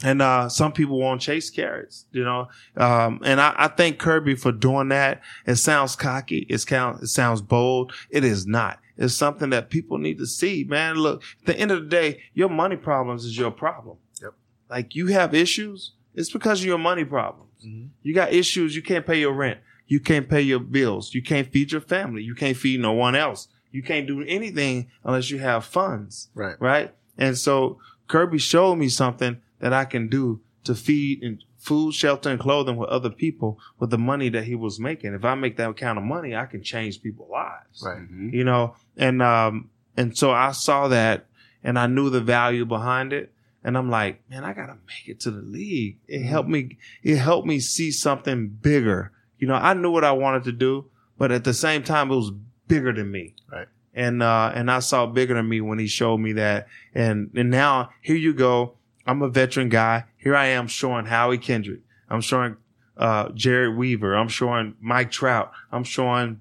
And 0.03 0.21
uh, 0.23 0.49
some 0.49 0.73
people 0.73 0.99
won't 0.99 1.21
chase 1.21 1.51
carrots, 1.51 2.05
you 2.13 2.23
know. 2.23 2.49
Um, 2.77 3.21
and 3.25 3.41
I, 3.41 3.55
I 3.57 3.69
thank 3.69 3.99
Kirby 3.99 4.35
for 4.37 4.53
doing 4.53 4.89
that. 4.89 5.23
It 5.47 5.57
sounds 5.57 5.97
cocky. 5.97 6.47
It 6.49 6.59
sounds 6.59 7.03
it 7.03 7.09
sounds 7.09 7.41
bold. 7.43 7.93
It 8.11 8.25
is 8.25 8.47
not. 8.47 8.79
It's 8.99 9.15
something 9.15 9.51
that 9.51 9.71
people 9.71 9.97
need 9.99 10.19
to 10.19 10.27
see, 10.27 10.65
man. 10.69 10.97
Look, 10.97 11.23
at 11.41 11.47
the 11.47 11.59
end 11.59 11.71
of 11.71 11.83
the 11.85 11.89
day, 11.89 12.21
your 12.35 12.49
money 12.51 12.77
problems 12.77 13.25
is 13.25 13.39
your 13.39 13.51
problem. 13.53 13.97
Yep. 14.21 14.35
Like 14.69 14.95
you 14.97 15.07
have 15.07 15.35
issues, 15.35 15.93
it's 16.15 16.31
because 16.33 16.61
of 16.61 16.67
your 16.67 16.79
money 16.79 17.05
problems. 17.05 17.53
Mhm. 17.65 17.89
You 18.03 18.15
got 18.15 18.33
issues. 18.33 18.75
You 18.77 18.83
can't 18.83 19.07
pay 19.07 19.21
your 19.21 19.33
rent. 19.33 19.61
You 19.87 20.01
can't 20.01 20.29
pay 20.29 20.43
your 20.43 20.59
bills. 20.61 21.15
You 21.15 21.23
can't 21.23 21.51
feed 21.51 21.73
your 21.73 21.81
family. 21.81 22.23
You 22.23 22.35
can't 22.35 22.57
feed 22.57 22.81
no 22.81 22.93
one 22.93 23.15
else. 23.15 23.49
You 23.71 23.83
can't 23.83 24.07
do 24.07 24.23
anything 24.23 24.89
unless 25.05 25.31
you 25.31 25.39
have 25.39 25.65
funds 25.65 26.29
Right. 26.35 26.57
right? 26.61 26.95
And 27.17 27.37
so 27.39 27.79
Kirby 28.09 28.39
showed 28.39 28.77
me 28.77 28.89
something 28.89 29.39
that 29.61 29.73
I 29.73 29.85
can 29.85 30.09
do 30.09 30.41
to 30.65 30.75
feed 30.75 31.23
and 31.23 31.43
food, 31.57 31.93
shelter, 31.95 32.31
and 32.31 32.39
clothing 32.41 32.77
with 32.77 32.89
other 32.89 33.11
people 33.11 33.59
with 33.79 33.91
the 33.91 33.99
money 33.99 34.29
that 34.31 34.45
he 34.45 34.55
was 34.55 34.79
making. 34.79 35.13
If 35.15 35.25
I 35.25 35.35
make 35.35 35.57
that 35.57 35.77
kind 35.77 35.99
of 35.99 36.05
money, 36.05 36.35
I 36.37 36.47
can 36.47 36.63
change 36.63 37.03
people's 37.03 37.31
lives. 37.31 37.83
Right. 37.85 37.99
Mhm. 38.11 38.33
You 38.33 38.45
know, 38.45 38.75
and 38.99 39.23
um 39.23 39.71
and 39.97 40.17
so 40.17 40.31
I 40.31 40.53
saw 40.53 40.89
that 40.89 41.27
and 41.65 41.79
I 41.79 41.87
knew 41.87 42.11
the 42.11 42.21
value 42.21 42.65
behind 42.67 43.13
it. 43.13 43.33
And 43.65 43.77
I'm 43.77 43.91
like, 43.91 44.23
man, 44.31 44.45
I 44.45 44.53
gotta 44.53 44.77
make 44.87 45.09
it 45.09 45.21
to 45.21 45.31
the 45.31 45.43
league. 45.43 45.99
It 46.07 46.23
helped 46.23 46.49
me, 46.49 46.79
it 47.03 47.17
helped 47.17 47.47
me 47.47 47.59
see 47.59 47.91
something 47.91 48.49
bigger. 48.49 49.11
You 49.39 49.49
know, 49.49 49.55
I 49.55 49.75
knew 49.75 49.91
what 49.91 50.05
I 50.05 50.13
wanted 50.13 50.45
to 50.45 50.53
do, 50.53 50.87
but 51.19 51.33
at 51.33 51.45
the 51.45 51.53
same 51.55 51.83
time, 51.83 52.11
it 52.11 52.17
was 52.17 52.31
bigger 52.69 52.93
than 52.93 53.11
me 53.11 53.35
Right. 53.51 53.67
and 53.95 54.23
uh 54.23 54.53
and 54.55 54.71
I 54.71 54.79
saw 54.81 55.07
bigger 55.07 55.35
than 55.35 55.49
me 55.49 55.61
when 55.61 55.79
he 55.79 55.87
showed 55.89 56.19
me 56.19 56.33
that. 56.35 56.69
And 56.95 57.31
and 57.35 57.51
now 57.51 57.91
here 58.03 58.17
you 58.17 58.33
go. 58.35 58.75
I'm 59.07 59.23
a 59.23 59.29
veteran 59.29 59.69
guy. 59.71 60.05
Here 60.19 60.37
I 60.37 60.47
am 60.47 60.69
showing 60.69 61.07
Howie 61.07 61.39
Kendrick. 61.39 61.81
I'm 62.09 62.21
showing 62.21 62.57
uh 62.97 63.29
Jered 63.31 63.77
Weaver. 63.77 64.15
I'm 64.15 64.29
showing 64.29 64.75
Mike 64.81 65.11
Trout. 65.11 65.51
I'm 65.73 65.85
showing 65.85 66.41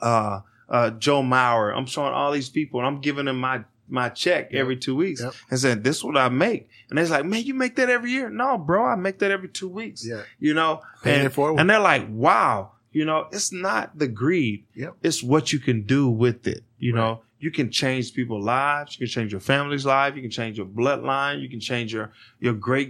uh 0.00 0.40
uh 0.68 0.90
Joe 0.90 1.22
Mauer. 1.22 1.76
I'm 1.76 1.86
showing 1.86 2.12
all 2.12 2.32
these 2.32 2.48
people 2.48 2.80
and 2.80 2.86
I'm 2.86 3.00
giving 3.00 3.26
them 3.26 3.38
my 3.38 3.64
my 3.88 4.08
check 4.08 4.54
every 4.54 4.76
two 4.76 4.96
weeks 4.96 5.20
Yep. 5.20 5.34
and 5.50 5.60
saying 5.60 5.82
this 5.82 5.98
is 5.98 6.04
what 6.04 6.16
I 6.16 6.28
make. 6.30 6.68
And 6.88 6.98
they're 6.98 7.06
like, 7.06 7.26
man, 7.26 7.42
you 7.44 7.52
make 7.54 7.76
that 7.76 7.90
every 7.90 8.10
year? 8.12 8.30
No, 8.30 8.56
bro, 8.56 8.84
I 8.86 8.94
make 8.96 9.18
that 9.18 9.30
every 9.30 9.48
two 9.48 9.68
weeks. 9.68 10.06
Yeah. 10.06 10.22
You 10.38 10.54
know? 10.54 10.80
Paying 11.02 11.26
And, 11.26 11.32
it 11.32 11.38
and 11.38 11.68
they're 11.68 11.78
like, 11.80 12.06
wow, 12.08 12.72
you 12.92 13.04
know, 13.04 13.26
it's 13.30 13.52
not 13.52 13.98
the 13.98 14.08
greed 14.08 14.64
Yep. 14.74 14.94
it's 15.02 15.22
what 15.22 15.52
you 15.52 15.58
can 15.58 15.82
do 15.82 16.08
with 16.08 16.46
it. 16.46 16.64
You 16.78 16.94
know, 16.94 17.22
you 17.38 17.50
can 17.50 17.70
change 17.70 18.14
people's 18.14 18.44
lives. 18.44 18.94
You 18.98 19.06
can 19.06 19.12
change 19.12 19.32
your 19.32 19.40
family's 19.40 19.84
life. 19.84 20.16
You 20.16 20.22
can 20.22 20.30
change 20.30 20.56
your 20.56 20.66
bloodline. 20.66 21.42
You 21.42 21.48
can 21.50 21.60
change 21.60 21.92
your, 21.92 22.10
your 22.40 22.54
great 22.54 22.88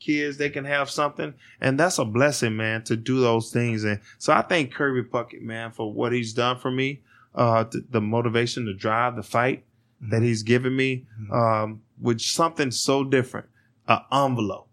grandkids. 0.00 0.36
They 0.36 0.50
can 0.50 0.64
have 0.64 0.90
something. 0.90 1.34
And 1.60 1.78
that's 1.78 1.98
a 1.98 2.04
blessing, 2.04 2.56
man, 2.56 2.84
to 2.84 2.96
do 2.96 3.20
those 3.20 3.50
things. 3.52 3.84
And 3.84 4.00
so 4.18 4.32
I 4.32 4.42
thank 4.42 4.72
Kirby 4.72 5.08
Puckett, 5.08 5.42
man, 5.42 5.72
for 5.72 5.92
what 5.92 6.12
he's 6.12 6.32
done 6.32 6.58
for 6.58 6.70
me. 6.70 7.02
Uh, 7.34 7.64
the, 7.64 7.84
the 7.90 8.00
motivation 8.00 8.64
the 8.64 8.74
drive 8.74 9.14
the 9.14 9.22
fight 9.22 9.64
that 10.00 10.22
he's 10.22 10.42
given 10.42 10.74
me, 10.74 11.06
um, 11.32 11.82
with 12.00 12.20
something 12.20 12.70
so 12.70 13.04
different, 13.04 13.46
an 13.86 13.98
envelope, 14.12 14.68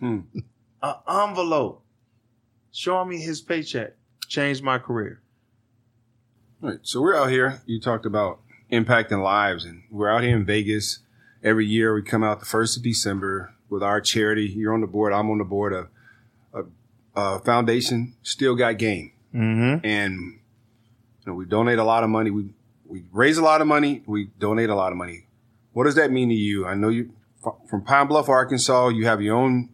Hmm. 0.00 0.20
an 0.82 0.94
envelope 1.08 1.82
showing 2.70 3.08
me 3.08 3.20
his 3.20 3.40
paycheck 3.40 3.94
changed 4.28 4.62
my 4.62 4.78
career. 4.78 5.20
Right. 6.60 6.78
So 6.82 7.00
we're 7.00 7.16
out 7.16 7.30
here. 7.30 7.62
You 7.66 7.80
talked 7.80 8.04
about 8.06 8.40
impacting 8.70 9.22
lives, 9.22 9.64
and 9.64 9.82
we're 9.90 10.10
out 10.10 10.22
here 10.22 10.36
in 10.36 10.44
Vegas. 10.44 11.00
Every 11.42 11.66
year 11.66 11.94
we 11.94 12.02
come 12.02 12.22
out 12.22 12.40
the 12.40 12.46
first 12.46 12.76
of 12.76 12.82
December 12.82 13.54
with 13.68 13.82
our 13.82 14.00
charity. 14.00 14.44
You're 14.46 14.74
on 14.74 14.80
the 14.80 14.86
board. 14.86 15.12
I'm 15.12 15.30
on 15.30 15.38
the 15.38 15.44
board 15.44 15.72
of 15.72 15.88
a, 16.54 16.64
a 17.20 17.38
foundation. 17.40 18.14
Still 18.22 18.54
got 18.54 18.78
game, 18.78 19.12
Mm-hmm. 19.34 19.84
and 19.86 20.14
you 21.20 21.26
know, 21.26 21.34
we 21.34 21.44
donate 21.44 21.78
a 21.78 21.84
lot 21.84 22.04
of 22.04 22.10
money. 22.10 22.30
We 22.30 22.54
we 22.86 23.04
raise 23.12 23.36
a 23.38 23.42
lot 23.42 23.60
of 23.60 23.66
money. 23.66 24.02
We 24.06 24.30
donate 24.38 24.70
a 24.70 24.74
lot 24.74 24.92
of 24.92 24.98
money. 24.98 25.26
What 25.72 25.84
does 25.84 25.96
that 25.96 26.10
mean 26.10 26.28
to 26.28 26.34
you? 26.34 26.64
I 26.66 26.74
know 26.74 26.88
you 26.88 27.12
from 27.68 27.82
Pine 27.82 28.06
Bluff, 28.06 28.28
Arkansas. 28.28 28.88
You 28.88 29.06
have 29.06 29.20
your 29.20 29.36
own 29.36 29.70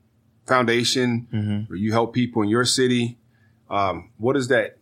foundation 0.47 1.29
Mm-hmm. 1.33 1.59
where 1.71 1.77
you 1.79 1.93
help 1.93 2.13
people 2.15 2.43
in 2.43 2.49
your 2.49 2.65
city. 2.65 3.19
Um, 3.71 4.11
what 4.19 4.37
is 4.37 4.49
that 4.49 4.79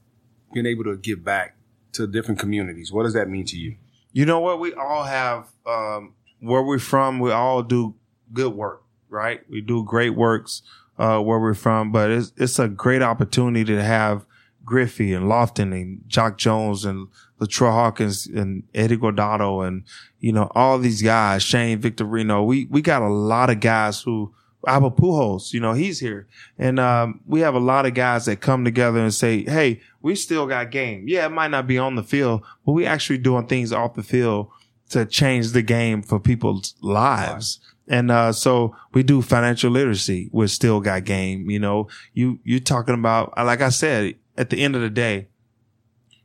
being 0.53 0.67
able 0.67 0.85
to 0.85 0.97
give 0.97 1.25
back 1.25 1.57
to 1.93 2.07
different 2.07 2.41
communities? 2.41 2.91
What 2.93 3.05
does 3.05 3.13
that 3.15 3.29
mean 3.29 3.45
to 3.47 3.57
you? 3.57 3.77
You 4.13 4.27
know 4.27 4.41
what? 4.41 4.59
We 4.59 4.73
all 4.75 5.05
have 5.05 5.49
um, 5.67 6.15
where 6.41 6.63
we're 6.63 6.79
from. 6.81 7.21
We 7.21 7.31
all 7.31 7.63
do 7.63 7.95
good 8.33 8.53
work, 8.55 8.83
right? 9.11 9.41
We 9.51 9.61
do 9.61 9.85
great 9.85 10.11
works 10.11 10.63
uh, 10.99 11.21
where 11.21 11.39
we're 11.39 11.55
from, 11.55 11.93
but 11.93 12.11
it's 12.11 12.33
it's 12.37 12.59
a 12.59 12.69
great 12.69 13.03
opportunity 13.03 13.65
to 13.65 13.83
have 13.83 14.25
Griffey 14.65 15.13
and 15.13 15.27
Lofton 15.27 15.73
and 15.73 16.03
Jacque 16.07 16.39
Jones 16.39 16.85
and 16.85 17.09
Latroy 17.41 17.73
Hawkins 17.73 18.27
and 18.27 18.63
Eddie 18.75 18.99
Guardado 18.99 19.67
and, 19.67 19.83
you 20.21 20.33
know, 20.33 20.51
all 20.55 20.79
these 20.79 21.03
guys, 21.03 21.43
Shane 21.43 21.81
Victorino. 21.81 22.45
We, 22.45 22.67
we 22.67 22.83
got 22.83 23.03
a 23.03 23.09
lot 23.09 23.51
of 23.51 23.61
guys 23.61 24.03
who, 24.03 24.35
Albert 24.67 24.97
Pujols, 24.97 25.55
you 25.55 25.61
know, 25.61 25.73
he's 25.73 26.01
here. 26.01 26.29
And, 26.59 26.79
um, 26.79 27.21
we 27.27 27.41
have 27.41 27.55
a 27.55 27.61
lot 27.61 27.87
of 27.87 27.95
guys 27.95 28.27
that 28.27 28.41
come 28.43 28.65
together 28.65 29.01
and 29.01 29.13
say, 29.13 29.43
Hey, 29.45 29.81
we 30.03 30.15
still 30.15 30.47
got 30.47 30.71
game. 30.71 31.07
Yeah, 31.09 31.27
it 31.27 31.31
might 31.31 31.51
not 31.51 31.67
be 31.67 31.79
on 31.79 31.97
the 31.97 32.03
field, 32.03 32.45
but 32.67 32.73
we 32.73 32.85
actually 32.85 33.19
doing 33.19 33.47
things 33.47 33.73
off 33.73 33.95
the 33.95 34.03
field 34.03 34.51
to 34.91 35.07
change 35.07 35.53
the 35.53 35.63
game 35.63 36.03
for 36.03 36.21
people's 36.21 36.75
lives. 36.83 37.59
And, 37.91 38.11
uh, 38.11 38.33
so 38.33 38.75
we 38.95 39.03
do 39.03 39.21
financial 39.21 39.71
literacy. 39.71 40.31
We're 40.33 40.47
still 40.47 40.81
got 40.81 41.05
game. 41.05 41.51
You 41.51 41.59
know, 41.59 41.89
you, 42.15 42.39
you're 42.45 42.61
talking 42.61 42.95
about, 42.95 43.35
like 43.37 43.61
I 43.61 43.69
said, 43.69 44.15
at 44.39 44.49
the 44.49 44.63
end 44.63 44.77
of 44.77 44.81
the 44.81 44.89
day, 44.89 45.29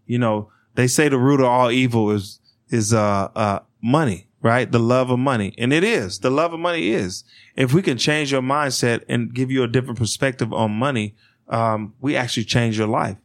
you 0.06 0.19
know, 0.19 0.51
they 0.75 0.86
say 0.86 1.10
the 1.10 1.17
root 1.17 1.39
of 1.39 1.47
all 1.47 1.71
evil 1.71 2.12
is, 2.12 2.39
is, 2.69 2.93
uh, 2.93 3.30
uh, 3.36 3.60
money, 3.82 4.28
right? 4.41 4.71
The 4.71 4.80
love 4.80 5.10
of 5.10 5.17
money. 5.17 5.56
And 5.58 5.73
it 5.73 5.84
is. 5.84 6.19
The 6.19 6.30
love 6.30 6.54
of 6.54 6.60
money 6.60 6.91
is. 6.91 7.23
If 7.56 7.73
we 7.73 7.82
can 7.82 7.97
change 7.97 8.32
your 8.32 8.43
mindset 8.43 9.04
and 9.10 9.34
give 9.34 9.49
you 9.49 9.63
a 9.63 9.67
different 9.67 9.97
perspective 9.97 10.54
on 10.54 10.71
money, 10.71 11.15
um, 11.47 11.95
we 11.99 12.15
actually 12.15 12.45
change 12.45 12.78
your 12.78 12.88
life 12.88 13.17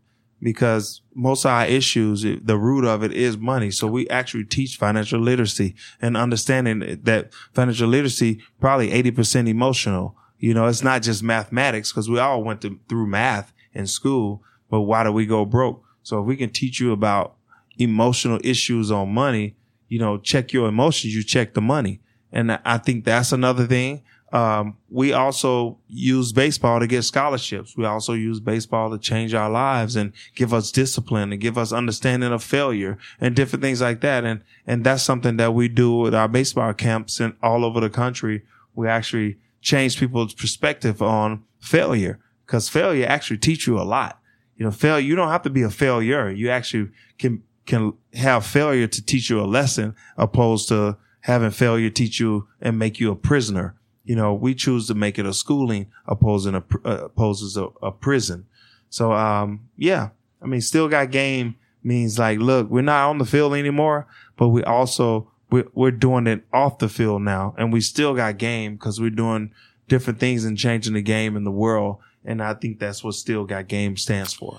because 0.42 1.02
most 1.14 1.44
of 1.44 1.50
our 1.50 1.66
issues, 1.66 2.22
the 2.22 2.58
root 2.58 2.84
of 2.84 3.02
it 3.02 3.12
is 3.12 3.36
money. 3.36 3.70
So 3.70 3.86
we 3.86 4.08
actually 4.08 4.44
teach 4.44 4.76
financial 4.76 5.20
literacy 5.20 5.74
and 6.00 6.16
understanding 6.16 7.00
that 7.02 7.32
financial 7.52 7.88
literacy 7.88 8.42
probably 8.60 8.90
80% 8.90 9.48
emotional. 9.48 10.16
You 10.38 10.54
know, 10.54 10.66
it's 10.66 10.82
not 10.82 11.02
just 11.02 11.22
mathematics 11.22 11.92
because 11.92 12.08
we 12.08 12.18
all 12.18 12.42
went 12.42 12.62
to, 12.62 12.78
through 12.88 13.06
math 13.06 13.52
in 13.74 13.86
school, 13.86 14.42
but 14.70 14.82
why 14.82 15.04
do 15.04 15.12
we 15.12 15.26
go 15.26 15.44
broke? 15.44 15.84
So 16.02 16.20
if 16.20 16.26
we 16.26 16.36
can 16.36 16.50
teach 16.50 16.80
you 16.80 16.92
about 16.92 17.36
emotional 17.78 18.40
issues 18.42 18.90
on 18.90 19.12
money, 19.12 19.56
you 19.88 19.98
know, 19.98 20.18
check 20.18 20.52
your 20.52 20.68
emotions, 20.68 21.14
you 21.14 21.22
check 21.22 21.54
the 21.54 21.60
money. 21.60 22.00
And 22.32 22.52
I 22.64 22.78
think 22.78 23.04
that's 23.04 23.32
another 23.32 23.66
thing. 23.66 24.02
Um, 24.32 24.76
we 24.88 25.12
also 25.12 25.78
use 25.88 26.32
baseball 26.32 26.78
to 26.78 26.86
get 26.86 27.02
scholarships. 27.02 27.76
We 27.76 27.84
also 27.84 28.12
use 28.12 28.38
baseball 28.38 28.90
to 28.90 28.98
change 28.98 29.34
our 29.34 29.50
lives 29.50 29.96
and 29.96 30.12
give 30.36 30.54
us 30.54 30.70
discipline 30.70 31.32
and 31.32 31.40
give 31.40 31.58
us 31.58 31.72
understanding 31.72 32.32
of 32.32 32.42
failure 32.42 32.96
and 33.20 33.34
different 33.34 33.62
things 33.62 33.80
like 33.80 34.00
that. 34.02 34.24
And, 34.24 34.44
and 34.66 34.84
that's 34.84 35.02
something 35.02 35.36
that 35.38 35.52
we 35.52 35.68
do 35.68 35.96
with 35.96 36.14
our 36.14 36.28
baseball 36.28 36.72
camps 36.74 37.18
and 37.18 37.34
all 37.42 37.64
over 37.64 37.80
the 37.80 37.90
country. 37.90 38.42
We 38.74 38.86
actually 38.86 39.38
change 39.60 39.98
people's 39.98 40.34
perspective 40.34 41.02
on 41.02 41.42
failure 41.58 42.20
because 42.46 42.68
failure 42.68 43.06
actually 43.06 43.38
teach 43.38 43.66
you 43.66 43.80
a 43.80 43.82
lot. 43.82 44.20
You 44.56 44.66
know, 44.66 44.70
failure, 44.70 45.04
you 45.04 45.16
don't 45.16 45.30
have 45.30 45.42
to 45.42 45.50
be 45.50 45.62
a 45.62 45.70
failure. 45.70 46.30
You 46.30 46.50
actually 46.50 46.90
can, 47.18 47.42
can 47.66 47.94
have 48.14 48.46
failure 48.46 48.86
to 48.86 49.04
teach 49.04 49.28
you 49.28 49.40
a 49.40 49.46
lesson 49.46 49.96
opposed 50.16 50.68
to 50.68 50.98
having 51.22 51.50
failure 51.50 51.90
teach 51.90 52.20
you 52.20 52.46
and 52.60 52.78
make 52.78 53.00
you 53.00 53.10
a 53.10 53.16
prisoner 53.16 53.74
you 54.10 54.16
know, 54.16 54.34
we 54.34 54.56
choose 54.56 54.88
to 54.88 54.94
make 54.94 55.20
it 55.20 55.24
a 55.24 55.32
schooling 55.32 55.86
opposing 56.04 56.56
a, 56.56 56.64
uh, 56.84 57.04
opposes 57.04 57.56
a, 57.56 57.66
a, 57.80 57.92
prison. 57.92 58.44
So, 58.88 59.12
um, 59.12 59.68
yeah, 59.76 60.08
I 60.42 60.46
mean, 60.46 60.60
still 60.62 60.88
got 60.88 61.12
game 61.12 61.54
means 61.84 62.18
like, 62.18 62.40
look, 62.40 62.68
we're 62.68 62.82
not 62.82 63.08
on 63.08 63.18
the 63.18 63.24
field 63.24 63.54
anymore, 63.54 64.08
but 64.36 64.48
we 64.48 64.64
also, 64.64 65.30
we're, 65.48 65.68
we're 65.74 65.92
doing 65.92 66.26
it 66.26 66.42
off 66.52 66.78
the 66.78 66.88
field 66.88 67.22
now 67.22 67.54
and 67.56 67.72
we 67.72 67.80
still 67.80 68.12
got 68.16 68.36
game 68.36 68.74
because 68.74 69.00
we're 69.00 69.10
doing 69.10 69.52
different 69.86 70.18
things 70.18 70.44
and 70.44 70.58
changing 70.58 70.94
the 70.94 71.02
game 71.02 71.36
in 71.36 71.44
the 71.44 71.52
world. 71.52 71.98
And 72.24 72.42
I 72.42 72.54
think 72.54 72.80
that's 72.80 73.04
what 73.04 73.14
still 73.14 73.44
got 73.44 73.68
game 73.68 73.96
stands 73.96 74.34
for. 74.34 74.58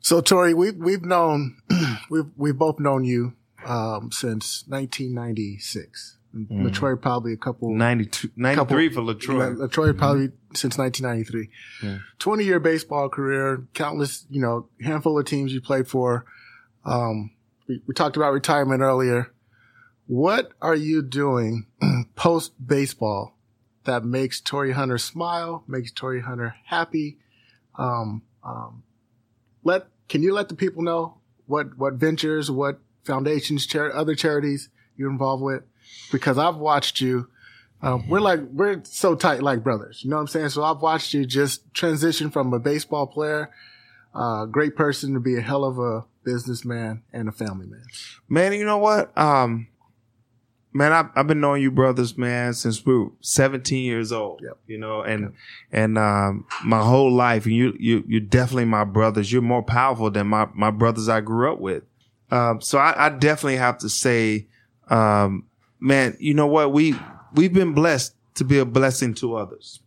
So 0.00 0.22
Torii, 0.22 0.54
we've, 0.54 0.76
we've 0.76 1.04
known, 1.04 1.58
we've, 2.10 2.30
we've 2.38 2.56
both 2.56 2.80
known 2.80 3.04
you, 3.04 3.34
um, 3.66 4.10
since 4.10 4.64
1996. 4.66 6.16
Mm. 6.34 6.62
Latroy 6.62 7.00
probably 7.00 7.32
a 7.32 7.36
couple 7.36 7.74
92, 7.74 8.30
93 8.36 8.88
couple, 8.88 8.94
for 8.94 9.14
Latroy. 9.14 9.56
Latroy 9.56 9.96
probably 9.96 10.28
mm-hmm. 10.28 10.54
since 10.54 10.78
1993. 10.78 11.48
Yeah. 11.82 11.98
20 12.20 12.44
year 12.44 12.60
baseball 12.60 13.08
career, 13.08 13.66
countless, 13.74 14.26
you 14.30 14.40
know, 14.40 14.68
handful 14.80 15.18
of 15.18 15.24
teams 15.24 15.52
you 15.52 15.60
played 15.60 15.88
for. 15.88 16.24
Um, 16.84 17.32
we, 17.68 17.82
we 17.86 17.94
talked 17.94 18.16
about 18.16 18.32
retirement 18.32 18.80
earlier. 18.80 19.32
What 20.06 20.52
are 20.62 20.76
you 20.76 21.02
doing 21.02 21.66
post 22.14 22.52
baseball 22.64 23.36
that 23.84 24.04
makes 24.04 24.40
Torii 24.40 24.72
Hunter 24.72 24.98
smile, 24.98 25.64
makes 25.66 25.90
Torii 25.90 26.20
Hunter 26.20 26.54
happy? 26.66 27.18
Um, 27.76 28.22
um, 28.44 28.84
let, 29.64 29.86
can 30.08 30.22
you 30.22 30.32
let 30.32 30.48
the 30.48 30.54
people 30.54 30.82
know 30.82 31.18
what, 31.46 31.76
what 31.76 31.94
ventures, 31.94 32.50
what 32.50 32.80
foundations, 33.04 33.66
char- 33.66 33.94
other 33.94 34.14
charities 34.14 34.68
you're 34.96 35.10
involved 35.10 35.42
with? 35.42 35.62
Because 36.10 36.38
I've 36.38 36.56
watched 36.56 37.00
you. 37.00 37.28
Um, 37.82 38.08
we're 38.08 38.20
like, 38.20 38.40
we're 38.52 38.82
so 38.84 39.14
tight 39.14 39.42
like 39.42 39.62
brothers. 39.62 40.04
You 40.04 40.10
know 40.10 40.16
what 40.16 40.22
I'm 40.22 40.28
saying? 40.28 40.50
So 40.50 40.62
I've 40.62 40.82
watched 40.82 41.14
you 41.14 41.24
just 41.24 41.72
transition 41.72 42.30
from 42.30 42.52
a 42.52 42.58
baseball 42.58 43.06
player, 43.06 43.50
uh, 44.14 44.44
great 44.46 44.76
person 44.76 45.14
to 45.14 45.20
be 45.20 45.36
a 45.36 45.40
hell 45.40 45.64
of 45.64 45.78
a 45.78 46.04
businessman 46.24 47.02
and 47.12 47.28
a 47.28 47.32
family 47.32 47.66
man. 47.66 47.84
Man, 48.28 48.52
you 48.52 48.66
know 48.66 48.78
what? 48.78 49.16
Um, 49.16 49.68
man, 50.72 50.92
I've, 50.92 51.06
I've 51.14 51.26
been 51.26 51.40
knowing 51.40 51.62
you 51.62 51.70
brothers, 51.70 52.16
man, 52.16 52.54
since 52.54 52.84
we 52.84 52.96
were 52.96 53.10
17 53.20 53.84
years 53.84 54.12
old. 54.12 54.40
Yep. 54.42 54.58
You 54.66 54.78
know, 54.78 55.02
and, 55.02 55.22
yep. 55.22 55.32
and, 55.72 55.98
um, 55.98 56.46
my 56.64 56.82
whole 56.82 57.12
life, 57.12 57.46
and 57.46 57.54
you, 57.54 57.74
you, 57.78 58.04
you're 58.06 58.20
definitely 58.20 58.66
my 58.66 58.84
brothers. 58.84 59.32
You're 59.32 59.42
more 59.42 59.62
powerful 59.62 60.10
than 60.10 60.26
my, 60.26 60.48
my 60.54 60.70
brothers 60.70 61.08
I 61.08 61.20
grew 61.20 61.52
up 61.52 61.60
with. 61.60 61.84
Um, 62.30 62.60
so 62.60 62.78
I, 62.78 63.06
I 63.06 63.08
definitely 63.08 63.56
have 63.56 63.78
to 63.78 63.88
say, 63.88 64.46
um, 64.88 65.46
man, 65.80 66.16
you 66.20 66.34
know 66.34 66.46
what? 66.46 66.72
We, 66.72 66.94
we've 67.34 67.52
been 67.52 67.72
blessed 67.72 68.14
to 68.34 68.44
be 68.44 68.58
a 68.58 68.64
blessing 68.64 69.14
to 69.14 69.36
others. 69.36 69.80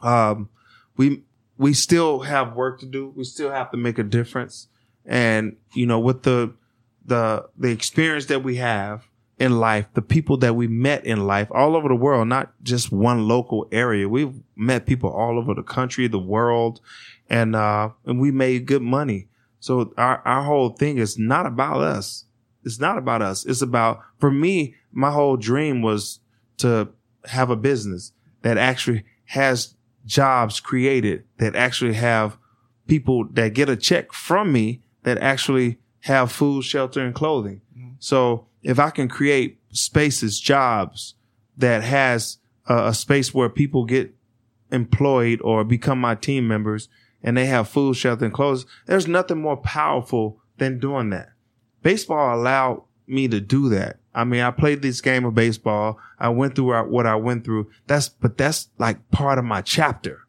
Um, 0.00 0.48
we, 0.96 1.22
we 1.58 1.74
still 1.74 2.20
have 2.20 2.54
work 2.54 2.80
to 2.80 2.86
do. 2.86 3.12
We 3.14 3.24
still 3.24 3.50
have 3.50 3.70
to 3.70 3.76
make 3.76 3.98
a 3.98 4.02
difference. 4.02 4.68
And, 5.04 5.56
you 5.74 5.86
know, 5.86 6.00
with 6.00 6.22
the, 6.22 6.54
the, 7.04 7.48
the 7.56 7.68
experience 7.68 8.26
that 8.26 8.42
we 8.42 8.56
have 8.56 9.06
in 9.38 9.58
life, 9.58 9.86
the 9.94 10.02
people 10.02 10.36
that 10.38 10.54
we 10.54 10.66
met 10.66 11.04
in 11.04 11.26
life 11.26 11.48
all 11.50 11.74
over 11.74 11.88
the 11.88 11.94
world, 11.94 12.28
not 12.28 12.52
just 12.62 12.92
one 12.92 13.26
local 13.26 13.66
area. 13.72 14.08
We've 14.08 14.34
met 14.56 14.86
people 14.86 15.10
all 15.10 15.38
over 15.38 15.54
the 15.54 15.62
country, 15.62 16.06
the 16.08 16.18
world, 16.18 16.80
and, 17.28 17.56
uh, 17.56 17.90
and 18.04 18.20
we 18.20 18.30
made 18.30 18.66
good 18.66 18.82
money. 18.82 19.28
So 19.58 19.92
our, 19.96 20.22
our 20.26 20.42
whole 20.42 20.70
thing 20.70 20.98
is 20.98 21.18
not 21.18 21.46
about 21.46 21.82
us. 21.82 22.24
It's 22.64 22.80
not 22.80 22.98
about 22.98 23.22
us. 23.22 23.44
It's 23.46 23.62
about, 23.62 24.00
for 24.18 24.30
me, 24.30 24.74
my 24.92 25.10
whole 25.10 25.36
dream 25.36 25.82
was 25.82 26.20
to 26.58 26.88
have 27.26 27.50
a 27.50 27.56
business 27.56 28.12
that 28.42 28.58
actually 28.58 29.04
has 29.26 29.74
jobs 30.04 30.60
created 30.60 31.24
that 31.38 31.54
actually 31.54 31.94
have 31.94 32.38
people 32.86 33.26
that 33.32 33.54
get 33.54 33.68
a 33.68 33.76
check 33.76 34.12
from 34.12 34.52
me 34.52 34.82
that 35.02 35.18
actually 35.18 35.78
have 36.00 36.32
food, 36.32 36.64
shelter, 36.64 37.00
and 37.00 37.14
clothing. 37.14 37.60
Mm-hmm. 37.76 37.92
So 37.98 38.46
if 38.62 38.78
I 38.78 38.90
can 38.90 39.08
create 39.08 39.58
spaces, 39.70 40.40
jobs 40.40 41.14
that 41.56 41.82
has 41.82 42.38
a, 42.66 42.88
a, 42.88 42.94
space 42.94 43.32
where 43.34 43.48
people 43.48 43.84
get 43.84 44.14
employed 44.72 45.40
or 45.42 45.62
become 45.62 46.00
my 46.00 46.14
team 46.14 46.48
members 46.48 46.88
and 47.22 47.36
they 47.36 47.46
have 47.46 47.68
food, 47.68 47.96
shelter, 47.96 48.24
and 48.24 48.34
clothes, 48.34 48.66
there's 48.86 49.06
nothing 49.06 49.40
more 49.40 49.56
powerful 49.56 50.40
than 50.56 50.78
doing 50.78 51.10
that. 51.10 51.30
Baseball 51.82 52.34
allowed 52.34 52.82
me 53.06 53.28
to 53.28 53.40
do 53.40 53.68
that. 53.70 53.98
I 54.14 54.24
mean, 54.24 54.40
I 54.40 54.50
played 54.50 54.82
this 54.82 55.00
game 55.00 55.24
of 55.24 55.34
baseball. 55.34 55.98
I 56.18 56.28
went 56.30 56.54
through 56.56 56.74
what 56.84 57.06
I 57.06 57.14
went 57.16 57.44
through. 57.44 57.70
That's, 57.86 58.08
but 58.08 58.36
that's 58.36 58.68
like 58.78 59.10
part 59.10 59.38
of 59.38 59.44
my 59.44 59.62
chapter, 59.62 60.20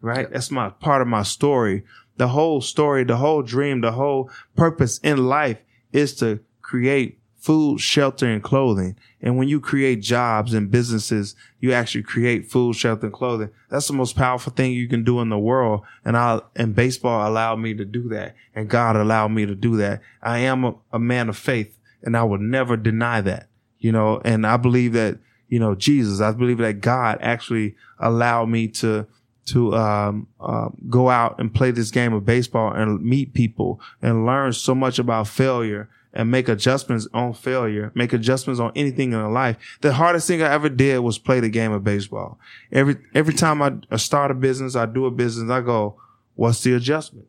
right? 0.00 0.30
That's 0.30 0.50
my 0.50 0.70
part 0.70 1.02
of 1.02 1.08
my 1.08 1.22
story. 1.22 1.84
The 2.16 2.28
whole 2.28 2.60
story, 2.60 3.04
the 3.04 3.16
whole 3.16 3.42
dream, 3.42 3.80
the 3.80 3.92
whole 3.92 4.30
purpose 4.56 4.98
in 4.98 5.26
life 5.26 5.58
is 5.92 6.14
to 6.16 6.40
create 6.62 7.17
food, 7.38 7.80
shelter, 7.80 8.26
and 8.26 8.42
clothing. 8.42 8.96
And 9.22 9.38
when 9.38 9.48
you 9.48 9.60
create 9.60 10.00
jobs 10.00 10.52
and 10.54 10.70
businesses, 10.70 11.34
you 11.60 11.72
actually 11.72 12.02
create 12.02 12.50
food, 12.50 12.74
shelter, 12.74 13.06
and 13.06 13.12
clothing. 13.12 13.50
That's 13.70 13.86
the 13.86 13.94
most 13.94 14.16
powerful 14.16 14.52
thing 14.52 14.72
you 14.72 14.88
can 14.88 15.04
do 15.04 15.20
in 15.20 15.28
the 15.28 15.38
world. 15.38 15.82
And 16.04 16.16
I, 16.16 16.40
and 16.56 16.74
baseball 16.74 17.28
allowed 17.28 17.56
me 17.60 17.74
to 17.74 17.84
do 17.84 18.08
that. 18.08 18.34
And 18.54 18.68
God 18.68 18.96
allowed 18.96 19.28
me 19.28 19.46
to 19.46 19.54
do 19.54 19.76
that. 19.76 20.02
I 20.22 20.40
am 20.40 20.64
a, 20.64 20.74
a 20.92 20.98
man 20.98 21.28
of 21.28 21.36
faith 21.36 21.78
and 22.02 22.16
I 22.16 22.24
will 22.24 22.38
never 22.38 22.76
deny 22.76 23.20
that, 23.22 23.48
you 23.78 23.92
know, 23.92 24.20
and 24.24 24.46
I 24.46 24.56
believe 24.56 24.92
that, 24.92 25.18
you 25.48 25.58
know, 25.58 25.74
Jesus, 25.74 26.20
I 26.20 26.32
believe 26.32 26.58
that 26.58 26.80
God 26.80 27.18
actually 27.20 27.74
allowed 27.98 28.46
me 28.46 28.68
to, 28.68 29.06
to, 29.46 29.74
um, 29.74 30.28
uh, 30.40 30.68
go 30.88 31.08
out 31.08 31.40
and 31.40 31.52
play 31.52 31.70
this 31.70 31.90
game 31.90 32.12
of 32.12 32.24
baseball 32.24 32.72
and 32.72 33.02
meet 33.02 33.32
people 33.32 33.80
and 34.02 34.26
learn 34.26 34.52
so 34.52 34.74
much 34.74 34.98
about 34.98 35.26
failure 35.26 35.88
and 36.12 36.30
make 36.30 36.48
adjustments 36.48 37.06
on 37.12 37.34
failure, 37.34 37.92
make 37.94 38.12
adjustments 38.12 38.60
on 38.60 38.72
anything 38.74 39.12
in 39.12 39.32
life. 39.32 39.56
The 39.80 39.92
hardest 39.92 40.26
thing 40.26 40.42
I 40.42 40.52
ever 40.52 40.68
did 40.68 41.00
was 41.00 41.18
play 41.18 41.40
the 41.40 41.48
game 41.48 41.72
of 41.72 41.84
baseball. 41.84 42.38
Every, 42.72 42.96
every 43.14 43.34
time 43.34 43.62
I 43.62 43.96
start 43.96 44.30
a 44.30 44.34
business, 44.34 44.74
I 44.74 44.86
do 44.86 45.06
a 45.06 45.10
business, 45.10 45.50
I 45.50 45.60
go, 45.60 46.00
what's 46.34 46.62
the 46.62 46.74
adjustment? 46.74 47.28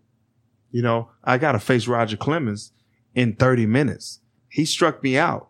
You 0.71 0.81
know, 0.81 1.09
I 1.23 1.37
got 1.37 1.53
to 1.53 1.59
face 1.59 1.87
Roger 1.87 2.17
Clemens 2.17 2.71
in 3.15 3.35
30 3.35 3.65
minutes. 3.65 4.19
He 4.47 4.65
struck 4.65 5.03
me 5.03 5.17
out, 5.17 5.49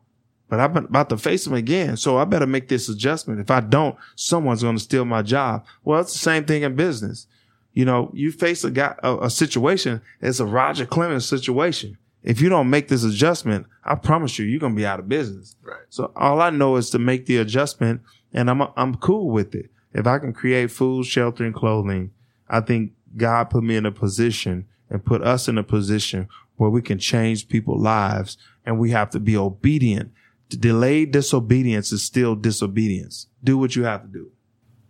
but 0.49 0.59
I'm 0.59 0.75
about 0.75 1.09
to 1.09 1.17
face 1.17 1.45
him 1.45 1.53
again. 1.53 1.97
So 1.97 2.17
I 2.17 2.25
better 2.25 2.47
make 2.47 2.67
this 2.67 2.89
adjustment. 2.89 3.39
If 3.39 3.51
I 3.51 3.59
don't, 3.59 3.95
someone's 4.15 4.63
going 4.63 4.77
to 4.77 4.83
steal 4.83 5.05
my 5.05 5.21
job. 5.21 5.65
Well, 5.83 6.01
it's 6.01 6.13
the 6.13 6.19
same 6.19 6.45
thing 6.45 6.63
in 6.63 6.75
business. 6.75 7.27
You 7.73 7.85
know, 7.85 8.11
you 8.13 8.31
face 8.31 8.63
a 8.63 8.71
guy, 8.71 8.95
a, 9.03 9.17
a 9.17 9.29
situation. 9.29 10.01
It's 10.21 10.39
a 10.39 10.45
Roger 10.45 10.85
Clemens 10.85 11.25
situation. 11.25 11.97
If 12.23 12.41
you 12.41 12.49
don't 12.49 12.69
make 12.69 12.87
this 12.89 13.03
adjustment, 13.03 13.65
I 13.83 13.95
promise 13.95 14.37
you, 14.37 14.45
you're 14.45 14.59
going 14.59 14.73
to 14.73 14.77
be 14.77 14.85
out 14.85 14.99
of 14.99 15.07
business. 15.07 15.55
Right. 15.63 15.77
So 15.89 16.11
all 16.15 16.41
I 16.41 16.49
know 16.49 16.75
is 16.75 16.89
to 16.91 16.99
make 16.99 17.25
the 17.25 17.37
adjustment 17.37 18.01
and 18.33 18.49
I'm, 18.49 18.61
I'm 18.75 18.95
cool 18.95 19.29
with 19.29 19.55
it. 19.55 19.69
If 19.93 20.05
I 20.05 20.19
can 20.19 20.33
create 20.33 20.69
food, 20.69 21.05
shelter, 21.05 21.43
and 21.45 21.55
clothing, 21.55 22.11
I 22.47 22.61
think 22.61 22.91
God 23.17 23.45
put 23.49 23.63
me 23.63 23.75
in 23.75 23.85
a 23.85 23.91
position 23.91 24.67
and 24.89 25.03
put 25.03 25.23
us 25.23 25.47
in 25.47 25.57
a 25.57 25.63
position 25.63 26.27
where 26.57 26.69
we 26.69 26.81
can 26.81 26.99
change 26.99 27.47
people's 27.47 27.81
lives 27.81 28.37
and 28.65 28.79
we 28.79 28.91
have 28.91 29.09
to 29.11 29.19
be 29.19 29.35
obedient. 29.35 30.11
Delayed 30.49 31.11
disobedience 31.11 31.91
is 31.91 32.03
still 32.03 32.35
disobedience. 32.35 33.27
Do 33.43 33.57
what 33.57 33.75
you 33.75 33.83
have 33.83 34.01
to 34.01 34.07
do. 34.07 34.31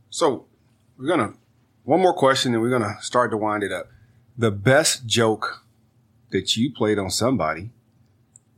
So 0.10 0.48
we're 0.98 1.08
gonna 1.08 1.34
one 1.84 2.02
more 2.02 2.14
question, 2.14 2.54
and 2.54 2.62
we're 2.62 2.70
gonna 2.70 2.98
start 3.02 3.32
to 3.32 3.38
wind 3.38 3.64
it 3.64 3.72
up. 3.72 3.90
The 4.38 4.52
best 4.52 5.06
joke 5.06 5.66
that 6.32 6.56
you 6.58 6.72
played 6.74 6.98
on 7.00 7.10
somebody, 7.10 7.72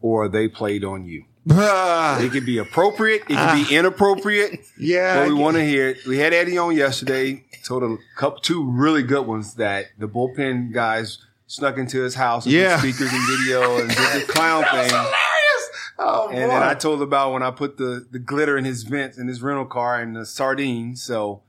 or 0.01 0.27
they 0.27 0.47
played 0.47 0.83
on 0.83 1.05
you. 1.05 1.25
It 1.47 2.31
could 2.31 2.45
be 2.45 2.59
appropriate. 2.59 3.23
It 3.27 3.35
could 3.35 3.67
be 3.67 3.75
inappropriate. 3.75 4.59
yeah. 4.79 5.21
But 5.21 5.29
we 5.29 5.33
want 5.33 5.57
to 5.57 5.65
hear 5.65 5.89
it. 5.89 6.05
We 6.07 6.19
had 6.19 6.33
Eddie 6.33 6.57
on 6.57 6.75
yesterday. 6.75 7.45
Told 7.63 7.83
a 7.83 7.97
couple, 8.15 8.39
two 8.41 8.69
really 8.69 9.01
good 9.03 9.25
ones 9.25 9.55
that 9.55 9.85
the 9.97 10.07
bullpen 10.07 10.71
guys 10.73 11.17
snuck 11.47 11.77
into 11.77 12.01
his 12.01 12.15
house 12.15 12.45
and 12.45 12.53
Yeah. 12.53 12.77
speakers 12.79 13.11
and 13.11 13.27
video 13.27 13.77
and 13.79 13.89
did 13.89 14.21
the 14.21 14.25
clown 14.31 14.63
thing. 14.65 14.89
Hilarious. 14.89 15.69
Oh, 15.97 16.29
And 16.29 16.37
then 16.51 16.63
I 16.63 16.73
told 16.75 17.01
about 17.01 17.33
when 17.33 17.43
I 17.43 17.51
put 17.51 17.77
the, 17.77 18.05
the 18.09 18.19
glitter 18.19 18.57
in 18.57 18.65
his 18.65 18.83
vents 18.83 19.17
in 19.17 19.27
his 19.27 19.41
rental 19.41 19.65
car 19.65 19.99
and 19.99 20.15
the 20.15 20.25
sardines. 20.25 21.01
So 21.03 21.41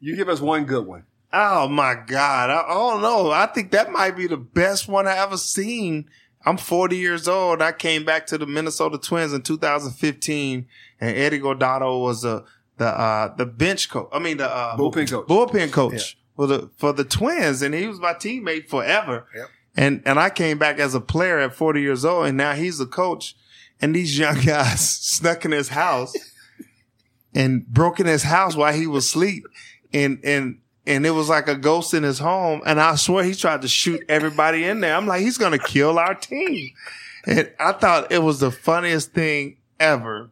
you 0.00 0.16
give 0.16 0.28
us 0.30 0.40
one 0.40 0.64
good 0.64 0.86
one. 0.86 1.04
Oh 1.32 1.68
my 1.68 1.94
God. 1.94 2.50
I, 2.50 2.62
I 2.62 2.74
don't 2.74 3.02
know. 3.02 3.30
I 3.30 3.46
think 3.46 3.70
that 3.70 3.92
might 3.92 4.16
be 4.16 4.26
the 4.26 4.36
best 4.36 4.88
one 4.88 5.06
I 5.06 5.16
ever 5.18 5.36
seen. 5.36 6.08
I'm 6.44 6.56
40 6.56 6.96
years 6.96 7.28
old. 7.28 7.62
I 7.62 7.72
came 7.72 8.04
back 8.04 8.26
to 8.28 8.38
the 8.38 8.46
Minnesota 8.46 8.98
Twins 8.98 9.32
in 9.32 9.42
2015 9.42 10.66
and 11.00 11.16
Eddie 11.16 11.38
Guardado 11.38 12.02
was 12.02 12.24
a, 12.24 12.44
the, 12.78 12.86
uh, 12.86 13.34
the 13.36 13.46
bench 13.46 13.90
coach. 13.90 14.08
I 14.12 14.18
mean, 14.18 14.38
the, 14.38 14.50
uh, 14.50 14.76
Bullpen 14.76 15.08
coach. 15.08 15.28
bullpen 15.28 15.70
coach 15.70 16.18
for 16.34 16.46
the, 16.46 16.70
for 16.78 16.92
the 16.92 17.04
Twins. 17.04 17.62
And 17.62 17.74
he 17.74 17.86
was 17.86 18.00
my 18.00 18.14
teammate 18.14 18.68
forever. 18.68 19.26
Yep. 19.34 19.48
And, 19.76 20.02
and 20.06 20.18
I 20.18 20.30
came 20.30 20.58
back 20.58 20.78
as 20.78 20.94
a 20.94 21.00
player 21.00 21.38
at 21.38 21.54
40 21.54 21.80
years 21.80 22.04
old 22.04 22.26
and 22.26 22.36
now 22.36 22.54
he's 22.54 22.80
a 22.80 22.86
coach 22.86 23.36
and 23.80 23.94
these 23.94 24.18
young 24.18 24.40
guys 24.44 24.80
snuck 24.80 25.44
in 25.44 25.52
his 25.52 25.68
house 25.68 26.12
and 27.34 27.66
broke 27.66 28.00
in 28.00 28.06
his 28.06 28.24
house 28.24 28.56
while 28.56 28.72
he 28.72 28.86
was 28.86 29.04
asleep. 29.04 29.44
And, 29.92 30.18
and, 30.24 30.58
and 30.90 31.06
it 31.06 31.10
was 31.10 31.28
like 31.28 31.46
a 31.46 31.54
ghost 31.54 31.94
in 31.94 32.02
his 32.02 32.18
home. 32.18 32.62
And 32.66 32.80
I 32.80 32.96
swear 32.96 33.22
he 33.22 33.34
tried 33.34 33.62
to 33.62 33.68
shoot 33.68 34.02
everybody 34.08 34.64
in 34.64 34.80
there. 34.80 34.96
I'm 34.96 35.06
like, 35.06 35.22
he's 35.22 35.38
going 35.38 35.52
to 35.52 35.64
kill 35.64 35.98
our 35.98 36.14
team. 36.14 36.72
And 37.26 37.50
I 37.60 37.72
thought 37.72 38.10
it 38.10 38.22
was 38.22 38.40
the 38.40 38.50
funniest 38.50 39.12
thing 39.12 39.58
ever 39.78 40.30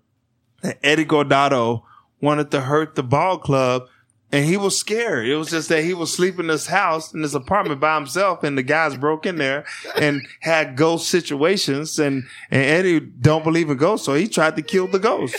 that 0.62 0.78
Eddie 0.82 1.04
Guardado 1.04 1.82
wanted 2.20 2.50
to 2.50 2.62
hurt 2.62 2.96
the 2.96 3.04
ball 3.04 3.38
club. 3.38 3.86
And 4.32 4.44
he 4.44 4.56
was 4.56 4.76
scared. 4.76 5.28
It 5.28 5.36
was 5.36 5.50
just 5.50 5.68
that 5.68 5.84
he 5.84 5.94
was 5.94 6.12
sleeping 6.12 6.46
in 6.46 6.50
his 6.50 6.66
house 6.66 7.14
in 7.14 7.22
his 7.22 7.34
apartment 7.34 7.80
by 7.80 7.94
himself 7.94 8.42
and 8.42 8.58
the 8.58 8.62
guys 8.62 8.96
broke 8.96 9.26
in 9.26 9.36
there 9.36 9.64
and 9.96 10.26
had 10.40 10.76
ghost 10.76 11.08
situations 11.08 11.98
and, 11.98 12.24
and 12.50 12.62
Eddie 12.62 13.00
don't 13.00 13.44
believe 13.44 13.70
in 13.70 13.76
ghosts. 13.76 14.04
So 14.04 14.14
he 14.14 14.26
tried 14.26 14.56
to 14.56 14.62
kill 14.62 14.88
the 14.88 14.98
ghost 14.98 15.36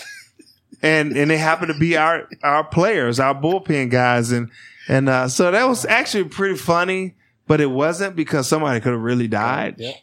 and 0.81 1.15
and 1.15 1.29
they 1.29 1.37
happened 1.37 1.73
to 1.73 1.79
be 1.79 1.97
our 1.97 2.27
our 2.43 2.63
players, 2.63 3.19
our 3.19 3.35
bullpen 3.35 3.89
guys, 3.89 4.31
and 4.31 4.49
and 4.89 5.07
uh, 5.07 5.27
so 5.29 5.51
that 5.51 5.63
was 5.65 5.85
actually 5.85 6.25
pretty 6.25 6.57
funny, 6.57 7.15
but 7.47 7.61
it 7.61 7.67
wasn't 7.67 8.15
because 8.17 8.47
somebody 8.49 8.81
could 8.81 8.91
have 8.91 9.01
really 9.01 9.29
died. 9.29 9.75
Yeah. 9.77 9.93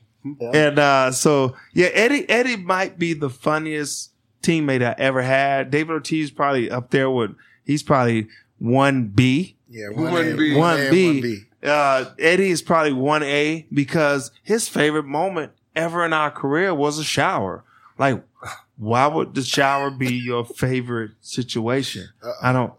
And 0.52 0.78
uh, 0.78 1.12
so 1.12 1.54
yeah, 1.74 1.88
Eddie 1.92 2.28
Eddie 2.28 2.56
might 2.56 2.98
be 2.98 3.12
the 3.12 3.28
funniest 3.30 4.12
teammate 4.42 4.82
I 4.82 4.94
ever 4.98 5.22
had. 5.22 5.70
David 5.70 5.92
Ortiz 5.92 6.30
probably 6.30 6.70
up 6.70 6.90
there 6.90 7.10
with 7.10 7.36
he's 7.64 7.82
probably 7.82 8.28
one 8.58 9.08
B. 9.08 9.56
Yeah, 9.68 9.88
Who 9.94 10.02
wouldn't? 10.04 10.56
One 10.56 10.80
A, 10.80 10.90
B. 10.90 11.06
one 11.06 11.20
B. 11.20 11.42
Uh, 11.62 12.06
Eddie 12.18 12.50
is 12.50 12.62
probably 12.62 12.92
one 12.92 13.22
A 13.24 13.66
because 13.72 14.30
his 14.42 14.68
favorite 14.68 15.04
moment 15.04 15.52
ever 15.74 16.04
in 16.04 16.12
our 16.12 16.30
career 16.30 16.72
was 16.74 16.98
a 16.98 17.04
shower. 17.04 17.64
Like, 17.98 18.22
why 18.76 19.06
would 19.06 19.34
the 19.34 19.42
shower 19.42 19.90
be 19.90 20.12
your 20.14 20.44
favorite 20.44 21.12
situation? 21.20 22.08
I 22.42 22.52
don't, 22.52 22.72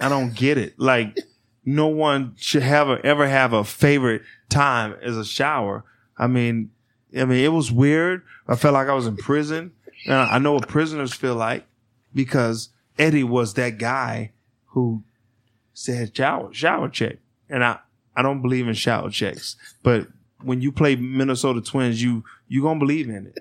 I 0.00 0.08
don't 0.08 0.34
get 0.34 0.58
it. 0.58 0.78
Like, 0.78 1.16
no 1.64 1.86
one 1.88 2.34
should 2.36 2.62
have 2.62 2.88
a, 2.88 3.04
ever 3.04 3.26
have 3.28 3.52
a 3.52 3.64
favorite 3.64 4.22
time 4.48 4.94
as 5.02 5.16
a 5.16 5.24
shower. 5.24 5.84
I 6.18 6.26
mean, 6.26 6.70
I 7.16 7.24
mean, 7.24 7.44
it 7.44 7.52
was 7.52 7.70
weird. 7.72 8.22
I 8.48 8.56
felt 8.56 8.74
like 8.74 8.88
I 8.88 8.94
was 8.94 9.06
in 9.06 9.16
prison. 9.16 9.72
And 10.06 10.14
I 10.14 10.38
know 10.38 10.52
what 10.52 10.68
prisoners 10.68 11.14
feel 11.14 11.34
like 11.34 11.66
because 12.14 12.68
Eddie 12.98 13.24
was 13.24 13.54
that 13.54 13.78
guy 13.78 14.32
who 14.66 15.02
said 15.72 16.14
shower 16.14 16.52
shower 16.52 16.88
check, 16.90 17.16
and 17.48 17.64
I 17.64 17.78
I 18.14 18.22
don't 18.22 18.42
believe 18.42 18.68
in 18.68 18.74
shower 18.74 19.08
checks, 19.10 19.56
but 19.82 20.06
when 20.42 20.60
you 20.60 20.70
play 20.72 20.94
Minnesota 20.96 21.60
Twins, 21.62 22.02
you 22.02 22.22
you 22.48 22.60
gonna 22.62 22.78
believe 22.78 23.08
in 23.08 23.26
it 23.26 23.38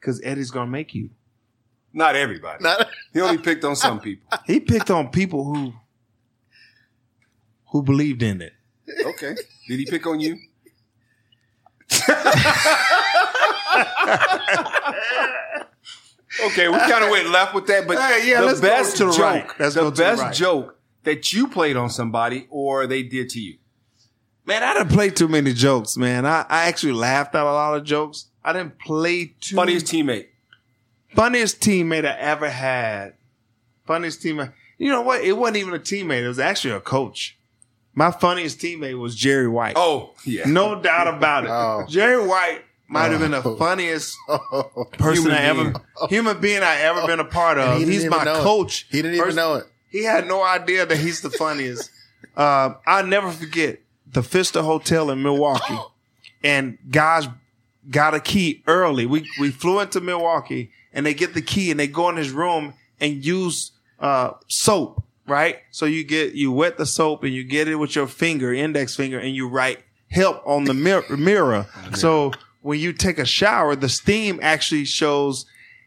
because 0.00 0.20
Eddie's 0.22 0.50
gonna 0.52 0.70
make 0.70 0.94
you. 0.94 1.10
Not 1.92 2.14
everybody. 2.14 2.62
Not- 2.62 2.88
He 3.12 3.20
only 3.20 3.38
picked 3.38 3.64
on 3.64 3.74
some 3.74 3.98
people. 4.00 4.28
He 4.46 4.60
picked 4.60 4.90
on 4.90 5.08
people 5.08 5.44
who 5.44 5.74
who 7.72 7.82
believed 7.82 8.22
in 8.22 8.40
it. 8.40 8.52
Okay. 9.04 9.34
Did 9.68 9.78
he 9.80 9.86
pick 9.86 10.06
on 10.06 10.20
you? 10.20 10.38
okay, 16.44 16.68
we 16.68 16.78
kind 16.78 17.04
of 17.04 17.10
went 17.10 17.28
left 17.30 17.54
with 17.54 17.66
that, 17.66 17.86
but 17.86 17.98
Hey, 17.98 18.30
yeah, 18.30 18.40
the 18.40 18.60
best 18.60 18.96
joke, 18.96 19.18
right. 19.18 19.46
The 19.58 19.70
the 19.70 19.90
best 19.90 20.22
right. 20.22 20.34
joke 20.34 20.78
that 21.04 21.32
you 21.32 21.48
played 21.48 21.76
on 21.76 21.90
somebody 21.90 22.46
or 22.50 22.86
they 22.86 23.02
did 23.02 23.28
to 23.30 23.40
you. 23.40 23.58
Man, 24.44 24.62
I 24.62 24.74
didn't 24.74 24.90
play 24.90 25.10
too 25.10 25.28
many 25.28 25.52
jokes, 25.52 25.96
man. 25.96 26.26
I, 26.26 26.44
I 26.48 26.64
actually 26.66 26.92
laughed 26.92 27.34
at 27.34 27.42
a 27.42 27.44
lot 27.44 27.76
of 27.76 27.84
jokes. 27.84 28.26
I 28.44 28.52
didn't 28.52 28.78
play 28.80 29.34
too 29.40 29.54
Funniest 29.54 29.86
teammate. 29.86 30.26
funniest 31.14 31.60
teammate 31.60 32.04
I 32.04 32.18
ever 32.18 32.50
had. 32.50 33.14
Funniest 33.86 34.20
teammate. 34.20 34.52
You 34.78 34.88
know 34.88 35.02
what? 35.02 35.22
It 35.22 35.36
wasn't 35.36 35.58
even 35.58 35.74
a 35.74 35.78
teammate. 35.78 36.22
It 36.24 36.28
was 36.28 36.40
actually 36.40 36.74
a 36.74 36.80
coach. 36.80 37.38
My 37.94 38.10
funniest 38.10 38.58
teammate 38.58 38.98
was 38.98 39.14
Jerry 39.14 39.48
White. 39.48 39.74
Oh, 39.76 40.14
yeah. 40.24 40.46
No 40.46 40.80
doubt 40.80 41.08
about 41.14 41.44
it. 41.44 41.50
Oh. 41.52 41.84
Jerry 41.88 42.26
White 42.26 42.62
might 42.88 43.10
have 43.10 43.20
been 43.20 43.32
the 43.32 43.42
Oh. 43.44 43.56
funniest 43.56 44.16
person 44.98 45.24
Human 45.24 45.32
I 45.32 45.42
ever 45.42 45.62
being. 45.64 45.74
human 46.08 46.40
being 46.40 46.62
I 46.62 46.76
ever 46.82 47.06
been 47.06 47.20
a 47.20 47.24
part 47.24 47.58
of. 47.58 47.78
He 47.78 47.84
He's 47.86 48.06
my 48.06 48.24
know 48.24 48.34
it. 48.40 48.42
coach. 48.42 48.86
He 48.90 48.98
didn't 48.98 49.14
even 49.14 49.24
First- 49.26 49.36
know 49.36 49.54
it. 49.56 49.66
He 49.90 50.04
had 50.04 50.26
no 50.26 50.42
idea 50.42 50.86
that 50.86 50.96
he's 50.96 51.20
the 51.20 51.30
funniest. 51.38 51.90
uh, 52.36 52.74
I'll 52.86 53.06
never 53.06 53.30
forget 53.30 53.80
the 54.10 54.22
Pfister 54.22 54.62
Hotel 54.62 55.10
in 55.10 55.22
Milwaukee, 55.22 55.78
and 56.42 56.78
guys 56.90 57.28
got 57.90 58.14
a 58.14 58.20
key 58.20 58.62
early. 58.66 59.04
We 59.04 59.28
we 59.38 59.50
flew 59.50 59.80
into 59.80 60.00
Milwaukee, 60.00 60.70
and 60.94 61.04
they 61.04 61.12
get 61.12 61.34
the 61.34 61.42
key, 61.42 61.70
and 61.70 61.78
they 61.78 61.86
go 61.88 62.08
in 62.08 62.16
his 62.16 62.30
room 62.30 62.72
and 63.00 63.22
use 63.24 63.72
uh, 64.00 64.32
soap. 64.48 65.02
Right, 65.24 65.58
so 65.70 65.86
you 65.86 66.02
get 66.02 66.34
you 66.34 66.50
wet 66.50 66.78
the 66.78 66.86
soap 66.86 67.22
and 67.22 67.32
you 67.32 67.44
get 67.44 67.68
it 67.68 67.76
with 67.76 67.94
your 67.94 68.08
finger, 68.08 68.52
index 68.52 68.96
finger, 68.96 69.20
and 69.20 69.36
you 69.36 69.48
write 69.48 69.78
help 70.10 70.42
on 70.44 70.64
the 70.64 70.74
mir- 70.74 71.04
mirror. 71.16 71.66
So 71.94 72.32
when 72.60 72.78
you 72.78 72.92
take 72.92 73.18
a 73.18 73.24
shower, 73.24 73.74
the 73.76 73.88
steam 73.88 74.38
actually 74.42 74.84
shows 74.84 75.46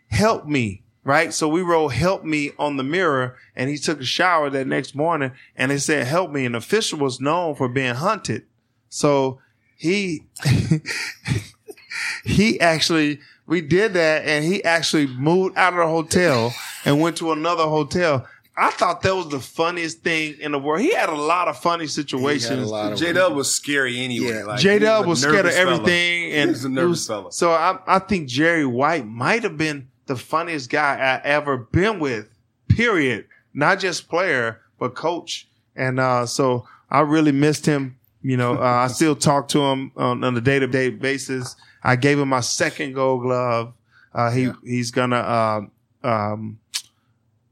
help 0.10 0.45
me, 0.45 0.84
right? 1.04 1.34
So 1.34 1.48
we 1.48 1.62
wrote 1.62 1.89
help 1.89 2.24
me 2.24 2.52
on 2.60 2.78
the 2.78 2.84
mirror 2.84 3.38
and 3.56 3.69
he 3.69 3.78
took 3.78 4.02
a 4.02 4.06
shower 4.06 4.50
that 4.50 4.67
next 4.67 4.95
morning 4.95 5.32
and 5.56 5.71
it 5.71 5.80
said 5.80 6.08
help 6.08 6.32
me. 6.32 6.45
And 6.45 6.56
the 6.56 6.60
official 6.60 7.00
was 7.00 7.21
known 7.21 7.56
for 7.56 7.69
being 7.69 7.95
hunted. 7.95 8.45
So 8.89 9.39
he, 9.78 10.24
he 12.24 12.60
actually, 12.60 13.19
we 13.48 13.62
did 13.62 13.93
that 13.93 14.26
and 14.26 14.43
he 14.43 14.63
actually 14.63 15.08
moved 15.08 15.58
out 15.58 15.74
of 15.74 15.80
the 15.80 15.88
hotel 15.88 16.54
and 16.84 17.00
went 17.00 17.17
to 17.17 17.32
another 17.32 17.63
hotel. 17.63 18.28
I 18.57 18.71
thought 18.71 19.01
that 19.01 19.13
was 19.15 19.27
the 19.29 19.39
funniest 19.41 19.99
thing 20.01 20.35
in 20.39 20.53
the 20.53 20.59
world. 20.59 20.81
He 20.81 20.93
had 20.93 21.09
a 21.09 21.15
lot 21.15 21.47
of 21.49 21.57
funny 21.57 21.87
situations. 21.87 22.69
lot 22.71 22.95
J 22.95 23.11
Dub 23.13 23.33
was 23.33 23.53
scary 23.53 23.99
anyway. 23.99 24.29
Yeah. 24.29 24.43
Like, 24.43 24.59
J 24.61 24.79
Dub 24.79 25.05
a 25.05 25.07
was 25.09 25.21
scared 25.21 25.39
of 25.39 25.43
nervous 25.45 25.57
fella. 25.57 25.71
everything, 25.73 26.31
and 26.31 26.41
He 26.49 26.51
was 26.51 26.65
a 26.65 26.69
nervous 26.69 26.89
was- 26.89 27.07
fella. 27.07 27.31
So 27.33 27.51
I, 27.51 27.79
I 27.85 27.99
think 27.99 28.29
Jerry 28.29 28.65
White 28.65 29.05
might 29.05 29.43
have 29.43 29.57
been 29.57 29.89
the 30.05 30.15
funniest 30.15 30.69
guy 30.69 30.95
I 30.97 31.21
ever 31.27 31.57
been 31.57 31.99
with. 31.99 32.29
Period. 32.69 33.25
Not 33.53 33.79
just 33.79 34.07
player, 34.09 34.61
but 34.79 34.95
coach. 34.95 35.47
And 35.75 35.99
uh, 35.99 36.25
so 36.25 36.65
I 36.89 37.01
really 37.01 37.31
missed 37.33 37.65
him 37.65 37.97
You 38.21 38.37
know, 38.37 38.55
uh, 38.57 38.85
I 38.85 38.87
still 38.87 39.15
talk 39.15 39.49
to 39.49 39.59
him 39.59 39.91
on, 39.97 40.23
on 40.23 40.35
a 40.37 40.41
day 40.41 40.59
to 40.59 40.67
day 40.67 40.89
basis. 40.89 41.55
I 41.83 41.95
gave 41.97 42.17
him 42.19 42.29
my 42.29 42.39
second 42.41 42.93
Gold 42.93 43.21
Glove. 43.23 43.73
Uh, 44.13 44.31
he 44.31 44.49
he's 44.63 44.91
gonna 44.91 45.17
uh, 45.17 45.61
um, 46.07 46.59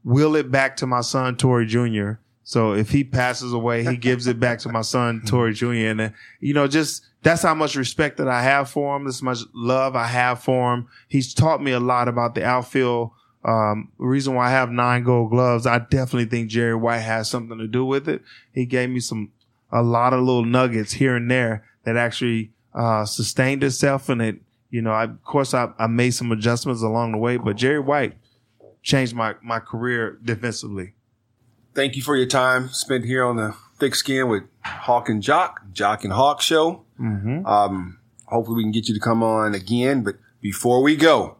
will 0.04 0.36
it 0.36 0.50
back 0.50 0.76
to 0.76 0.86
my 0.86 1.00
son 1.00 1.36
Torii 1.36 1.66
Jr. 1.66 2.12
So 2.44 2.74
if 2.74 2.90
he 2.90 3.04
passes 3.04 3.54
away, 3.54 3.82
he 3.84 3.96
gives 3.96 4.26
it 4.26 4.38
back 4.38 4.58
to 4.60 4.68
my 4.68 4.82
son 4.82 5.22
Torii 5.26 5.54
Jr. 5.54 5.66
And 5.72 6.00
uh, 6.00 6.08
you 6.40 6.52
know, 6.52 6.66
just 6.66 7.06
that's 7.22 7.42
how 7.42 7.54
much 7.54 7.74
respect 7.74 8.18
that 8.18 8.28
I 8.28 8.42
have 8.42 8.70
for 8.70 8.96
him. 8.96 9.04
This 9.04 9.22
much 9.22 9.38
love 9.54 9.96
I 9.96 10.06
have 10.06 10.42
for 10.42 10.74
him. 10.74 10.88
He's 11.08 11.32
taught 11.32 11.62
me 11.62 11.72
a 11.72 11.80
lot 11.80 12.06
about 12.06 12.34
the 12.34 12.44
outfield. 12.44 13.12
Um, 13.44 13.92
reason 13.98 14.34
why 14.34 14.48
I 14.48 14.50
have 14.50 14.70
nine 14.70 15.04
gold 15.04 15.30
gloves, 15.30 15.66
I 15.66 15.78
definitely 15.78 16.26
think 16.26 16.48
Jerry 16.48 16.74
White 16.74 17.00
has 17.00 17.28
something 17.28 17.58
to 17.58 17.66
do 17.66 17.84
with 17.84 18.08
it. 18.08 18.22
He 18.52 18.64
gave 18.64 18.88
me 18.88 19.00
some, 19.00 19.32
a 19.70 19.82
lot 19.82 20.14
of 20.14 20.20
little 20.20 20.46
nuggets 20.46 20.94
here 20.94 21.16
and 21.16 21.30
there 21.30 21.64
that 21.84 21.96
actually, 21.96 22.52
uh, 22.74 23.04
sustained 23.04 23.62
itself. 23.62 24.08
And 24.08 24.22
it, 24.22 24.36
you 24.70 24.80
know, 24.80 24.92
I, 24.92 25.04
of 25.04 25.22
course 25.24 25.52
I, 25.52 25.68
I 25.78 25.88
made 25.88 26.12
some 26.12 26.32
adjustments 26.32 26.82
along 26.82 27.12
the 27.12 27.18
way, 27.18 27.36
but 27.36 27.56
Jerry 27.56 27.80
White 27.80 28.14
changed 28.84 29.14
my, 29.14 29.34
my 29.42 29.58
career 29.58 30.18
defensively. 30.22 30.94
Thank 31.74 31.96
you 31.96 32.02
for 32.02 32.14
your 32.14 32.26
time 32.26 32.68
spent 32.68 33.04
here 33.04 33.24
on 33.24 33.34
the 33.36 33.56
thick 33.78 33.96
skin 33.96 34.28
with 34.28 34.44
Hawk 34.62 35.08
and 35.08 35.20
Jock, 35.20 35.62
Jock 35.72 36.04
and 36.04 36.12
Hawk 36.12 36.40
show. 36.40 36.84
Mm-hmm. 37.00 37.44
Um, 37.44 37.98
hopefully 38.26 38.58
we 38.58 38.62
can 38.62 38.70
get 38.70 38.86
you 38.86 38.94
to 38.94 39.00
come 39.00 39.24
on 39.24 39.54
again. 39.54 40.04
But 40.04 40.16
before 40.40 40.82
we 40.82 40.94
go, 40.94 41.38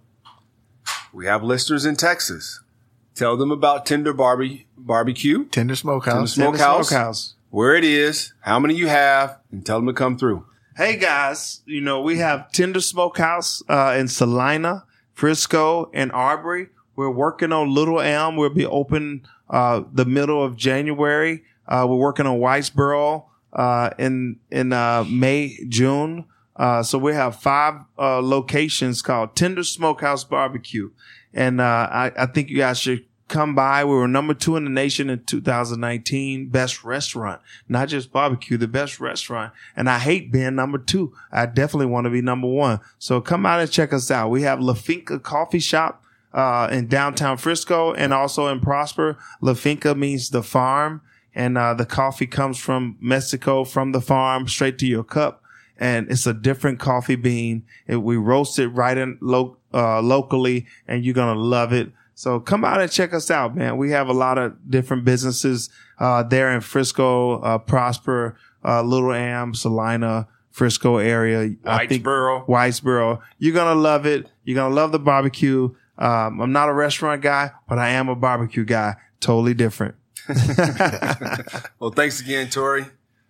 we 1.13 1.27
have 1.27 1.45
listeners 1.45 1.85
in 1.85 1.95
Texas. 1.95 2.61
Tell 3.15 3.37
them 3.37 3.53
about 3.53 3.87
Tender 3.87 4.13
Barbie 4.13 4.67
Barbecue, 4.77 5.45
Tender 5.45 5.77
Smokehouse. 5.77 6.35
Tender 6.35 6.57
Smokehouse. 6.59 6.89
Smokehouse. 6.89 7.35
where 7.51 7.77
it 7.77 7.85
is, 7.85 8.33
how 8.41 8.59
many 8.59 8.75
you 8.75 8.89
have, 8.89 9.39
and 9.53 9.65
tell 9.65 9.79
them 9.79 9.87
to 9.87 9.93
come 9.93 10.19
through. 10.19 10.45
Hey 10.77 10.97
guys, 10.97 11.61
you 11.67 11.81
know, 11.81 12.01
we 12.01 12.19
have 12.19 12.51
Tender 12.51 12.81
Smokehouse 12.81 13.63
uh, 13.69 13.95
in 13.97 14.09
Celina, 14.09 14.85
Frisco, 15.13 15.91
and 15.95 16.11
Aubrey. 16.11 16.71
We're 16.97 17.11
working 17.11 17.53
on 17.53 17.75
Little 17.75 18.01
Elm. 18.01 18.37
We'll 18.37 18.51
be 18.51 18.67
open 18.67 19.27
uh, 19.51 19.83
the 19.93 20.05
middle 20.05 20.43
of 20.43 20.57
January. 20.57 21.45
Uh, 21.67 21.87
we're 21.89 21.97
working 21.97 22.27
on 22.27 22.39
Whitesboro 22.39 23.25
uh, 23.53 23.91
in 23.99 24.39
in 24.51 24.73
uh, 24.73 25.05
May, 25.09 25.59
June. 25.69 26.27
Uh, 26.57 26.83
so 26.83 26.99
we 26.99 27.13
have 27.13 27.37
five 27.37 27.81
uh, 27.99 28.21
locations 28.21 29.03
called 29.03 29.35
Tender 29.35 29.65
Smokehouse 29.65 30.23
Barbecue, 30.23 30.91
and 31.33 31.61
uh, 31.61 31.89
I, 31.91 32.13
I 32.17 32.27
think 32.27 32.49
you 32.49 32.59
guys 32.59 32.79
should 32.79 33.05
come 33.29 33.55
by. 33.55 33.85
We 33.85 33.95
were 33.95 34.07
number 34.07 34.35
two 34.35 34.57
in 34.57 34.65
the 34.65 34.71
nation 34.71 35.11
in 35.11 35.25
2019, 35.25 36.49
best 36.49 36.85
restaurant, 36.85 37.41
not 37.69 37.89
just 37.89 38.13
barbecue, 38.13 38.57
the 38.57 38.69
best 38.69 39.01
restaurant. 39.01 39.53
And 39.77 39.89
I 39.89 39.99
hate 39.99 40.31
being 40.31 40.55
number 40.55 40.79
two. 40.79 41.15
I 41.33 41.47
definitely 41.47 41.87
want 41.87 42.05
to 42.05 42.11
be 42.11 42.23
number 42.23 42.47
one. 42.47 42.81
So 42.99 43.21
come 43.21 43.47
out 43.47 43.61
and 43.61 43.71
check 43.71 43.93
us 43.93 44.11
out. 44.11 44.31
We 44.31 44.43
have 44.43 44.61
La 44.61 44.75
Finca 44.75 45.19
Coffee 45.19 45.59
Shop. 45.59 46.04
Uh, 46.35 46.69
in 46.73 46.89
downtown 46.89 47.37
Frisco 47.37 47.93
and 47.95 48.13
also 48.13 48.49
in 48.49 48.59
Prosper. 48.59 49.17
La 49.41 49.55
Finca 49.55 49.95
means 49.95 50.31
the 50.31 50.43
farm 50.43 51.01
and, 51.33 51.57
uh, 51.57 51.75
the 51.75 51.87
coffee 51.87 52.27
comes 52.27 52.59
from 52.59 52.97
Mexico, 53.01 53.63
from 53.63 53.93
the 53.93 54.01
farm 54.01 54.49
straight 54.49 54.77
to 54.79 54.87
your 54.87 55.05
cup. 55.05 55.43
And 55.79 56.11
it's 56.11 56.27
a 56.27 56.35
different 56.35 56.81
coffee 56.81 57.15
bean. 57.15 57.63
And 57.87 58.03
we 58.03 58.17
roast 58.17 58.59
it 58.59 58.67
right 58.71 58.99
in 58.99 59.17
lo- 59.21 59.59
uh, 59.73 60.01
locally 60.03 60.67
and 60.89 61.05
you're 61.05 61.15
going 61.15 61.33
to 61.37 61.41
love 61.41 61.73
it. 61.73 61.93
So 62.17 62.41
come 62.41 62.65
out 62.65 62.81
and 62.81 62.91
check 62.91 63.15
us 63.15 63.31
out, 63.31 63.55
man. 63.55 63.77
We 63.77 63.93
have 63.93 64.09
a 64.09 64.13
lot 64.13 64.37
of 64.37 64.57
different 64.69 65.05
businesses, 65.05 65.71
uh, 66.01 66.25
there 66.25 66.51
in 66.53 66.63
Frisco, 66.63 67.41
uh, 67.43 67.59
Prosper, 67.59 68.37
uh, 68.65 68.83
Little 68.83 69.13
Elm, 69.13 69.55
Celina, 69.55 70.27
Frisco 70.51 70.97
area. 70.99 71.55
I 71.65 71.87
think- 71.87 72.05
Whitesboro. 72.05 72.47
Whitesboro. 72.49 73.21
You're 73.39 73.55
going 73.55 73.73
to 73.73 73.81
love 73.81 74.05
it. 74.05 74.29
You're 74.43 74.57
going 74.57 74.71
to 74.71 74.75
love 74.75 74.91
the 74.91 74.99
barbecue. 74.99 75.71
Um, 75.99 76.41
I'm 76.41 76.53
not 76.53 76.69
a 76.69 76.73
restaurant 76.73 77.23
guy, 77.23 77.53
but 77.69 77.79
I 77.79 77.91
am 77.91 78.09
a 78.09 78.15
barbecue 78.17 78.65
guy. 78.65 78.97
Totally 79.21 79.55
different. 79.55 79.95
Well, 81.79 81.91
thanks 81.91 82.21
again, 82.21 82.49
Torii. 82.51 82.87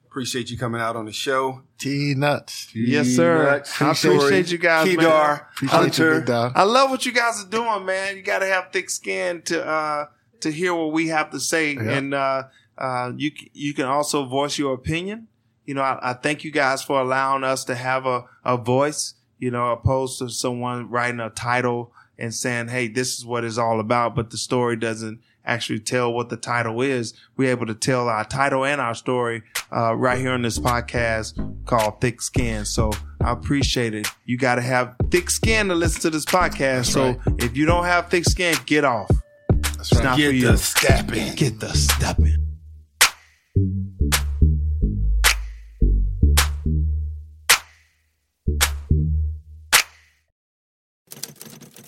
Appreciate 0.06 0.48
you 0.50 0.56
coming 0.56 0.80
out 0.80 0.94
on 0.94 1.06
the 1.06 1.12
show. 1.12 1.62
T 1.78 2.14
nuts. 2.16 2.68
Yes, 2.74 3.08
sir. 3.08 3.44
Nuts, 3.56 3.82
I 3.82 3.92
Torii, 3.94 4.16
appreciate 4.16 4.52
you 4.52 4.58
guys, 4.58 4.86
man. 4.86 4.96
Kedar, 4.96 5.48
Appreciate 5.54 5.76
you, 5.76 5.82
Hunter. 5.82 6.14
big 6.20 6.26
dog. 6.26 6.52
I 6.54 6.62
love 6.62 6.90
what 6.90 7.04
you 7.04 7.10
guys 7.12 7.42
are 7.44 7.48
doing, 7.48 7.84
man. 7.84 8.16
You 8.16 8.22
got 8.22 8.38
to 8.40 8.46
have 8.46 8.70
thick 8.72 8.90
skin 8.90 9.42
to 9.42 9.66
uh 9.66 10.06
to 10.40 10.50
hear 10.52 10.72
what 10.74 10.92
we 10.92 11.08
have 11.08 11.30
to 11.30 11.40
say, 11.40 11.72
Yeah. 11.74 11.82
and 11.98 12.14
uh 12.14 12.44
uh 12.78 13.12
you 13.16 13.32
you 13.52 13.74
can 13.74 13.86
also 13.86 14.24
voice 14.26 14.56
your 14.56 14.74
opinion. 14.74 15.26
You 15.66 15.74
know, 15.74 15.82
I, 15.82 16.10
I 16.10 16.12
thank 16.14 16.44
you 16.44 16.52
guys 16.52 16.82
for 16.82 17.00
allowing 17.00 17.42
us 17.42 17.64
to 17.64 17.74
have 17.74 18.06
a 18.06 18.24
a 18.44 18.56
voice. 18.56 19.14
You 19.40 19.50
know, 19.50 19.72
opposed 19.72 20.20
to 20.20 20.28
someone 20.30 20.88
writing 20.90 21.18
a 21.20 21.30
title 21.30 21.92
and 22.18 22.32
saying, 22.34 22.68
"Hey, 22.68 22.88
this 22.88 23.18
is 23.18 23.24
what 23.26 23.44
it's 23.44 23.58
all 23.58 23.80
about," 23.80 24.14
but 24.14 24.30
the 24.30 24.36
story 24.36 24.76
doesn't 24.76 25.20
actually 25.46 25.80
tell 25.80 26.12
what 26.12 26.30
the 26.30 26.36
title 26.36 26.80
is. 26.80 27.12
We're 27.36 27.50
able 27.50 27.66
to 27.66 27.74
tell 27.74 28.08
our 28.08 28.24
title 28.24 28.64
and 28.64 28.80
our 28.80 28.94
story 28.94 29.42
uh, 29.74 29.94
right 29.94 30.18
here 30.18 30.32
on 30.32 30.42
this 30.42 30.58
podcast 30.58 31.66
called 31.66 32.00
Thick 32.00 32.22
Skin. 32.22 32.64
So 32.64 32.92
I 33.20 33.32
appreciate 33.32 33.94
it. 33.94 34.06
You 34.24 34.38
got 34.38 34.54
to 34.54 34.62
have 34.62 34.96
thick 35.10 35.28
skin 35.30 35.68
to 35.68 35.74
listen 35.74 36.00
to 36.02 36.10
this 36.10 36.24
podcast. 36.24 36.86
so 36.86 37.08
right. 37.12 37.18
if 37.44 37.56
you 37.56 37.66
don't 37.66 37.84
have 37.84 38.08
thick 38.08 38.24
skin, 38.24 38.54
get 38.66 38.84
off. 38.84 39.10
That's 39.50 39.92
It's 39.92 40.02
not 40.02 40.16
Get 40.16 40.26
for 40.26 40.32
the 40.32 40.36
you. 40.52 40.56
stepping. 40.56 41.34
Get 41.34 41.60
the 41.60 41.74
stepping. 41.74 42.43